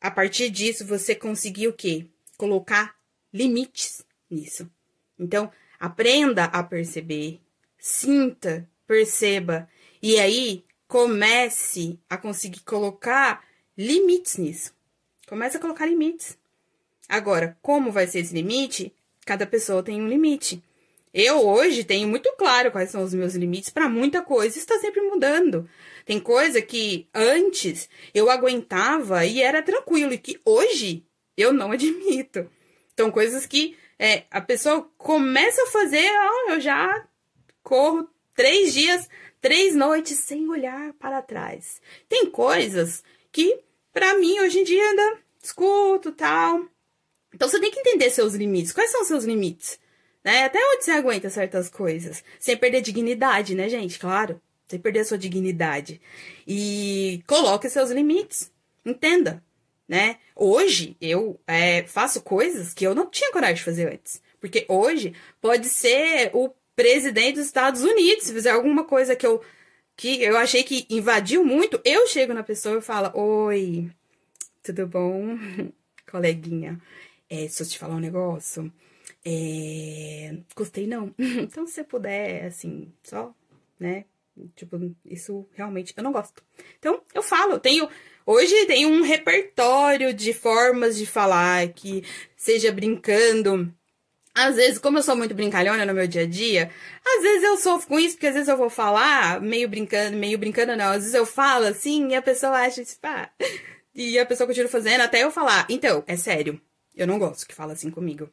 a 0.00 0.10
partir 0.10 0.50
disso, 0.50 0.84
você 0.84 1.14
conseguir 1.14 1.68
o 1.68 1.72
quê? 1.72 2.06
Colocar 2.36 2.96
limites 3.32 4.04
nisso. 4.30 4.70
Então, 5.18 5.50
aprenda 5.78 6.44
a 6.44 6.62
perceber. 6.62 7.40
Sinta, 7.78 8.68
perceba. 8.86 9.68
E 10.02 10.18
aí, 10.18 10.64
comece 10.86 11.98
a 12.08 12.16
conseguir 12.16 12.60
colocar 12.60 13.44
limites 13.76 14.36
nisso. 14.36 14.74
Comece 15.26 15.58
a 15.58 15.60
colocar 15.60 15.86
limites. 15.86 16.38
Agora, 17.08 17.56
como 17.62 17.92
vai 17.92 18.06
ser 18.06 18.20
esse 18.20 18.34
limite? 18.34 18.92
Cada 19.24 19.46
pessoa 19.46 19.82
tem 19.82 20.00
um 20.00 20.08
limite. 20.08 20.62
Eu 21.20 21.44
hoje 21.44 21.82
tenho 21.82 22.06
muito 22.06 22.32
claro 22.38 22.70
quais 22.70 22.92
são 22.92 23.02
os 23.02 23.12
meus 23.12 23.34
limites 23.34 23.70
para 23.70 23.88
muita 23.88 24.22
coisa, 24.22 24.56
está 24.56 24.78
sempre 24.78 25.00
mudando. 25.00 25.68
Tem 26.04 26.20
coisa 26.20 26.62
que 26.62 27.08
antes 27.12 27.88
eu 28.14 28.30
aguentava 28.30 29.26
e 29.26 29.42
era 29.42 29.60
tranquilo 29.60 30.12
e 30.12 30.18
que 30.18 30.40
hoje 30.44 31.04
eu 31.36 31.52
não 31.52 31.72
admito. 31.74 32.48
Então, 32.94 33.10
coisas 33.10 33.46
que 33.46 33.76
é, 33.98 34.26
a 34.30 34.40
pessoa 34.40 34.88
começa 34.96 35.60
a 35.64 35.66
fazer, 35.66 36.08
ó, 36.08 36.52
eu 36.52 36.60
já 36.60 37.04
corro 37.64 38.08
três 38.32 38.72
dias, 38.72 39.08
três 39.40 39.74
noites 39.74 40.20
sem 40.20 40.48
olhar 40.48 40.92
para 41.00 41.20
trás. 41.20 41.82
Tem 42.08 42.26
coisas 42.26 43.02
que 43.32 43.58
para 43.92 44.14
mim, 44.14 44.38
hoje 44.38 44.60
em 44.60 44.62
dia, 44.62 44.90
ainda 44.90 45.18
escuto 45.42 46.12
tal. 46.12 46.64
Então 47.34 47.48
você 47.48 47.58
tem 47.58 47.72
que 47.72 47.80
entender 47.80 48.08
seus 48.10 48.34
limites. 48.34 48.70
Quais 48.72 48.92
são 48.92 49.04
seus 49.04 49.24
limites? 49.24 49.80
Né? 50.24 50.44
Até 50.44 50.58
onde 50.58 50.84
você 50.84 50.90
aguenta 50.90 51.30
certas 51.30 51.68
coisas? 51.68 52.22
Sem 52.38 52.56
perder 52.56 52.80
dignidade, 52.80 53.54
né, 53.54 53.68
gente? 53.68 53.98
Claro. 53.98 54.40
Sem 54.66 54.78
perder 54.78 55.00
a 55.00 55.04
sua 55.04 55.18
dignidade. 55.18 56.00
E 56.46 57.22
coloque 57.26 57.68
seus 57.70 57.90
limites. 57.90 58.52
Entenda. 58.84 59.42
Né? 59.88 60.18
Hoje 60.36 60.96
eu 61.00 61.40
é, 61.46 61.82
faço 61.84 62.20
coisas 62.20 62.74
que 62.74 62.86
eu 62.86 62.94
não 62.94 63.08
tinha 63.08 63.32
coragem 63.32 63.56
de 63.56 63.64
fazer 63.64 63.92
antes. 63.92 64.20
Porque 64.40 64.66
hoje 64.68 65.14
pode 65.40 65.68
ser 65.68 66.30
o 66.34 66.50
presidente 66.76 67.36
dos 67.36 67.46
Estados 67.46 67.82
Unidos, 67.82 68.24
se 68.24 68.32
fizer 68.32 68.50
alguma 68.50 68.84
coisa 68.84 69.16
que 69.16 69.26
eu 69.26 69.42
que 69.96 70.22
eu 70.22 70.36
achei 70.36 70.62
que 70.62 70.86
invadiu 70.88 71.44
muito, 71.44 71.80
eu 71.84 72.06
chego 72.06 72.32
na 72.32 72.44
pessoa 72.44 72.78
e 72.78 72.80
falo: 72.80 73.10
Oi, 73.18 73.90
tudo 74.62 74.86
bom? 74.86 75.36
Coleguinha, 76.08 76.80
é, 77.28 77.48
se 77.48 77.62
eu 77.62 77.66
te 77.66 77.76
falar 77.76 77.96
um 77.96 78.00
negócio, 78.00 78.72
é, 79.30 80.38
gostei 80.56 80.86
não. 80.86 81.14
então, 81.18 81.66
se 81.66 81.74
você 81.74 81.84
puder, 81.84 82.46
assim, 82.46 82.90
só, 83.02 83.34
né? 83.78 84.06
Tipo, 84.56 84.78
isso 85.04 85.46
realmente 85.54 85.92
eu 85.96 86.02
não 86.02 86.12
gosto. 86.12 86.42
Então, 86.78 87.02
eu 87.12 87.22
falo, 87.22 87.54
eu 87.54 87.60
tenho. 87.60 87.88
Hoje 88.24 88.66
tem 88.66 88.86
um 88.86 89.02
repertório 89.02 90.14
de 90.14 90.32
formas 90.32 90.96
de 90.96 91.04
falar 91.04 91.68
que 91.68 92.04
seja 92.36 92.72
brincando, 92.72 93.72
às 94.34 94.56
vezes, 94.56 94.78
como 94.78 94.98
eu 94.98 95.02
sou 95.02 95.16
muito 95.16 95.34
brincalhona 95.34 95.84
no 95.84 95.94
meu 95.94 96.06
dia 96.06 96.22
a 96.22 96.26
dia, 96.26 96.70
às 97.04 97.22
vezes 97.22 97.42
eu 97.42 97.56
sofro 97.58 97.88
com 97.88 97.98
isso, 97.98 98.14
porque 98.14 98.28
às 98.28 98.34
vezes 98.34 98.48
eu 98.48 98.56
vou 98.56 98.70
falar 98.70 99.40
meio 99.42 99.68
brincando, 99.68 100.16
meio 100.16 100.38
brincando 100.38 100.76
não, 100.76 100.90
às 100.90 100.98
vezes 100.98 101.14
eu 101.14 101.26
falo 101.26 101.66
assim 101.66 102.08
e 102.08 102.14
a 102.14 102.22
pessoa 102.22 102.52
acha, 102.52 102.84
tipo, 102.84 103.06
ah, 103.06 103.30
e 103.94 104.18
a 104.18 104.26
pessoa 104.26 104.46
continua 104.46 104.70
fazendo 104.70 105.00
até 105.00 105.24
eu 105.24 105.30
falar, 105.30 105.66
então, 105.68 106.04
é 106.06 106.16
sério, 106.16 106.60
eu 106.94 107.06
não 107.06 107.18
gosto 107.18 107.46
que 107.46 107.54
fala 107.54 107.72
assim 107.72 107.90
comigo. 107.90 108.30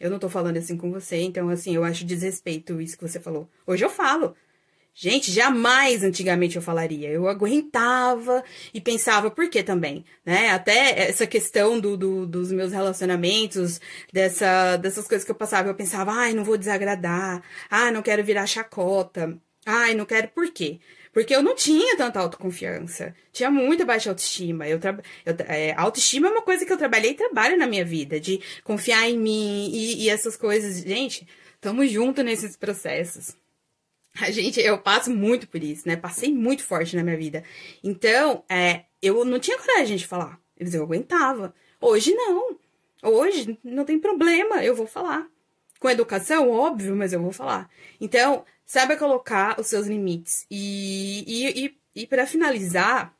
Eu 0.00 0.10
não 0.10 0.18
tô 0.18 0.28
falando 0.28 0.56
assim 0.56 0.76
com 0.76 0.90
você, 0.92 1.16
então 1.16 1.48
assim, 1.48 1.74
eu 1.74 1.84
acho 1.84 2.04
desrespeito 2.04 2.80
isso 2.80 2.96
que 2.96 3.06
você 3.06 3.20
falou. 3.20 3.48
Hoje 3.66 3.84
eu 3.84 3.90
falo. 3.90 4.34
Gente, 5.00 5.30
jamais 5.30 6.02
antigamente 6.02 6.56
eu 6.56 6.62
falaria. 6.62 7.08
Eu 7.08 7.28
aguentava 7.28 8.42
e 8.74 8.80
pensava 8.80 9.30
por 9.30 9.48
que 9.48 9.62
também, 9.62 10.04
né? 10.26 10.50
Até 10.50 11.08
essa 11.08 11.24
questão 11.24 11.78
do, 11.78 11.96
do, 11.96 12.26
dos 12.26 12.50
meus 12.50 12.72
relacionamentos, 12.72 13.80
dessa, 14.12 14.76
dessas 14.76 15.06
coisas 15.06 15.24
que 15.24 15.30
eu 15.30 15.36
passava, 15.36 15.68
eu 15.68 15.74
pensava, 15.76 16.10
ai, 16.12 16.32
não 16.34 16.42
vou 16.42 16.58
desagradar, 16.58 17.40
ai, 17.70 17.92
não 17.92 18.02
quero 18.02 18.24
virar 18.24 18.44
chacota, 18.46 19.38
ai, 19.64 19.94
não 19.94 20.04
quero. 20.04 20.28
Por 20.28 20.50
quê? 20.50 20.80
Porque 21.12 21.34
eu 21.34 21.42
não 21.42 21.54
tinha 21.54 21.96
tanta 21.96 22.20
autoconfiança. 22.20 23.14
Tinha 23.32 23.50
muita 23.50 23.84
baixa 23.84 24.10
autoestima. 24.10 24.68
Eu, 24.68 24.78
eu 25.24 25.36
é, 25.46 25.74
autoestima 25.76 26.28
é 26.28 26.30
uma 26.30 26.42
coisa 26.42 26.64
que 26.64 26.72
eu 26.72 26.76
trabalhei 26.76 27.12
e 27.12 27.14
trabalho 27.14 27.56
na 27.56 27.66
minha 27.66 27.84
vida, 27.84 28.20
de 28.20 28.40
confiar 28.64 29.08
em 29.08 29.18
mim 29.18 29.70
e, 29.72 30.04
e 30.04 30.10
essas 30.10 30.36
coisas. 30.36 30.78
Gente, 30.82 31.26
tamo 31.60 31.86
junto 31.86 32.22
nesses 32.22 32.56
processos. 32.56 33.36
A 34.20 34.30
gente, 34.30 34.60
eu 34.60 34.78
passo 34.78 35.10
muito 35.10 35.48
por 35.48 35.62
isso, 35.62 35.86
né? 35.86 35.96
Passei 35.96 36.32
muito 36.32 36.64
forte 36.64 36.96
na 36.96 37.04
minha 37.04 37.16
vida. 37.16 37.44
Então, 37.84 38.44
é, 38.48 38.84
eu 39.00 39.24
não 39.24 39.38
tinha 39.38 39.58
coragem 39.58 39.96
de 39.96 40.06
falar. 40.06 40.40
Eu 40.58 40.82
aguentava. 40.82 41.54
Hoje 41.80 42.12
não. 42.14 42.58
Hoje 43.02 43.58
não 43.62 43.84
tem 43.84 43.98
problema, 43.98 44.64
eu 44.64 44.74
vou 44.74 44.86
falar. 44.86 45.28
Com 45.78 45.88
educação, 45.88 46.50
óbvio, 46.50 46.96
mas 46.96 47.12
eu 47.12 47.22
vou 47.22 47.30
falar. 47.30 47.70
Então, 48.00 48.44
saiba 48.68 48.98
colocar 48.98 49.58
os 49.58 49.66
seus 49.66 49.86
limites. 49.86 50.46
E, 50.50 51.24
e, 51.26 51.64
e, 51.64 51.78
e 52.02 52.06
para 52.06 52.26
finalizar, 52.26 53.16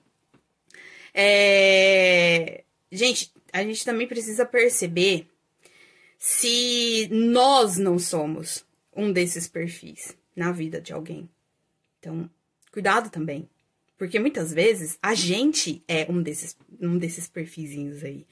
é... 1.15 2.65
gente, 2.93 3.33
a 3.51 3.65
gente 3.65 3.83
também 3.83 4.07
precisa 4.07 4.45
perceber 4.45 5.27
se 6.19 7.09
nós 7.11 7.79
não 7.79 7.99
somos 7.99 8.65
um 8.95 9.11
desses 9.11 9.49
perfis 9.49 10.15
na 10.37 10.53
vida 10.53 10.83
de 10.83 10.93
alguém. 10.93 11.29
Então, 11.99 12.29
cuidado 12.71 13.09
também. 13.09 13.49
Porque 13.97 14.21
muitas 14.21 14.53
vezes 14.53 14.99
a 15.03 15.15
gente 15.15 15.83
é 15.89 16.07
um 16.11 16.23
desses, 16.23 16.57
um 16.79 16.99
desses 16.99 17.27
perfizinhos 17.27 18.05
aí. 18.05 18.27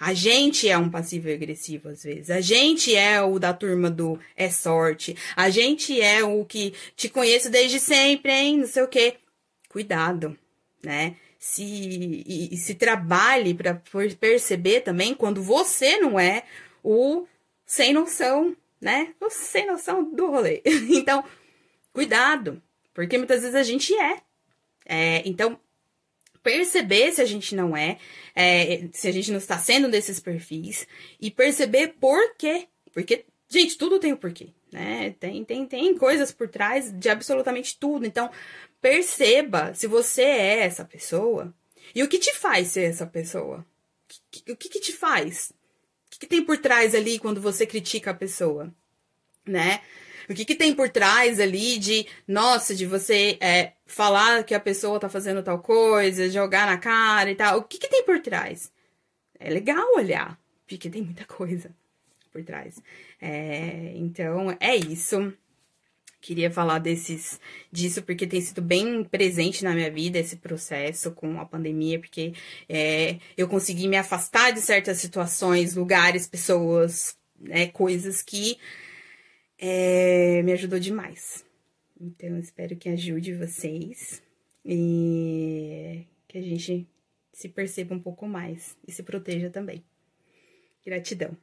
A 0.00 0.14
gente 0.14 0.68
é 0.68 0.78
um 0.78 0.90
passivo 0.90 1.30
agressivo 1.30 1.90
às 1.90 2.02
vezes. 2.02 2.30
A 2.30 2.40
gente 2.40 2.94
é 2.96 3.22
o 3.22 3.38
da 3.38 3.52
turma 3.52 3.90
do 3.90 4.18
é 4.34 4.48
sorte. 4.50 5.14
A 5.36 5.50
gente 5.50 6.00
é 6.00 6.24
o 6.24 6.44
que 6.44 6.72
te 6.96 7.08
conheço 7.08 7.50
desde 7.50 7.78
sempre, 7.78 8.32
hein? 8.32 8.58
Não 8.58 8.66
sei 8.66 8.82
o 8.82 8.88
quê. 8.88 9.16
Cuidado, 9.68 10.36
né? 10.82 11.16
Se, 11.38 11.62
e, 11.62 12.54
e 12.54 12.56
se 12.56 12.74
trabalhe 12.74 13.54
para 13.54 13.82
perceber 14.18 14.80
também 14.80 15.14
quando 15.14 15.42
você 15.42 15.98
não 15.98 16.18
é 16.18 16.44
o 16.82 17.26
sem 17.64 17.92
noção, 17.92 18.56
né? 18.80 19.14
O 19.20 19.30
sem 19.30 19.66
noção 19.66 20.02
do 20.02 20.30
rolê. 20.30 20.62
Então, 20.90 21.24
Cuidado, 21.92 22.62
porque 22.94 23.18
muitas 23.18 23.40
vezes 23.40 23.56
a 23.56 23.62
gente 23.62 23.94
é. 23.94 24.16
é 24.86 25.22
então, 25.26 25.58
perceber 26.42 27.12
se 27.12 27.20
a 27.20 27.24
gente 27.24 27.54
não 27.54 27.76
é, 27.76 27.98
é, 28.34 28.88
se 28.92 29.08
a 29.08 29.12
gente 29.12 29.30
não 29.30 29.38
está 29.38 29.58
sendo 29.58 29.88
desses 29.88 30.20
perfis 30.20 30.86
e 31.20 31.30
perceber 31.30 31.94
por 32.00 32.34
quê. 32.36 32.68
Porque, 32.92 33.24
gente, 33.48 33.76
tudo 33.76 33.98
tem 33.98 34.12
o 34.12 34.16
um 34.16 34.18
porquê, 34.18 34.48
né? 34.72 35.14
Tem, 35.18 35.44
tem, 35.44 35.66
tem 35.66 35.96
coisas 35.96 36.32
por 36.32 36.48
trás 36.48 36.92
de 36.92 37.08
absolutamente 37.08 37.78
tudo. 37.78 38.06
Então, 38.06 38.30
perceba 38.80 39.74
se 39.74 39.86
você 39.86 40.22
é 40.22 40.60
essa 40.60 40.84
pessoa 40.84 41.54
e 41.94 42.02
o 42.02 42.08
que 42.08 42.18
te 42.18 42.34
faz 42.34 42.68
ser 42.68 42.82
essa 42.82 43.06
pessoa. 43.06 43.66
O 44.48 44.56
que, 44.56 44.68
que 44.68 44.80
te 44.80 44.92
faz? 44.92 45.52
O 46.06 46.10
que, 46.10 46.20
que 46.20 46.26
tem 46.26 46.44
por 46.44 46.58
trás 46.58 46.94
ali 46.94 47.18
quando 47.18 47.40
você 47.40 47.66
critica 47.66 48.10
a 48.10 48.14
pessoa, 48.14 48.74
né? 49.46 49.80
O 50.30 50.34
que, 50.34 50.44
que 50.44 50.54
tem 50.54 50.72
por 50.72 50.88
trás 50.88 51.40
ali 51.40 51.76
de, 51.76 52.06
nossa, 52.26 52.72
de 52.72 52.86
você 52.86 53.36
é, 53.40 53.72
falar 53.84 54.44
que 54.44 54.54
a 54.54 54.60
pessoa 54.60 55.00
tá 55.00 55.08
fazendo 55.08 55.42
tal 55.42 55.58
coisa, 55.58 56.30
jogar 56.30 56.68
na 56.68 56.78
cara 56.78 57.32
e 57.32 57.34
tal. 57.34 57.58
O 57.58 57.64
que, 57.64 57.78
que 57.78 57.88
tem 57.88 58.04
por 58.04 58.20
trás? 58.20 58.72
É 59.40 59.50
legal 59.50 59.84
olhar, 59.96 60.38
porque 60.68 60.88
tem 60.88 61.02
muita 61.02 61.24
coisa 61.26 61.74
por 62.30 62.44
trás. 62.44 62.80
É, 63.20 63.92
então, 63.96 64.56
é 64.60 64.76
isso. 64.76 65.32
Queria 66.20 66.48
falar 66.48 66.78
desses, 66.78 67.40
disso 67.72 68.00
porque 68.00 68.24
tem 68.24 68.40
sido 68.40 68.62
bem 68.62 69.02
presente 69.02 69.64
na 69.64 69.74
minha 69.74 69.90
vida 69.90 70.20
esse 70.20 70.36
processo 70.36 71.10
com 71.10 71.40
a 71.40 71.44
pandemia, 71.44 71.98
porque 71.98 72.34
é, 72.68 73.18
eu 73.36 73.48
consegui 73.48 73.88
me 73.88 73.96
afastar 73.96 74.52
de 74.52 74.60
certas 74.60 74.98
situações, 74.98 75.74
lugares, 75.74 76.28
pessoas, 76.28 77.16
né, 77.36 77.66
coisas 77.66 78.22
que 78.22 78.58
é, 79.60 80.42
me 80.42 80.52
ajudou 80.52 80.78
demais. 80.78 81.44
Então, 82.00 82.38
espero 82.38 82.74
que 82.76 82.88
ajude 82.88 83.34
vocês 83.34 84.22
e 84.64 86.06
que 86.26 86.38
a 86.38 86.42
gente 86.42 86.88
se 87.30 87.48
perceba 87.48 87.94
um 87.94 88.00
pouco 88.00 88.26
mais 88.26 88.76
e 88.88 88.92
se 88.92 89.02
proteja 89.02 89.50
também. 89.50 89.84
Gratidão. 90.84 91.36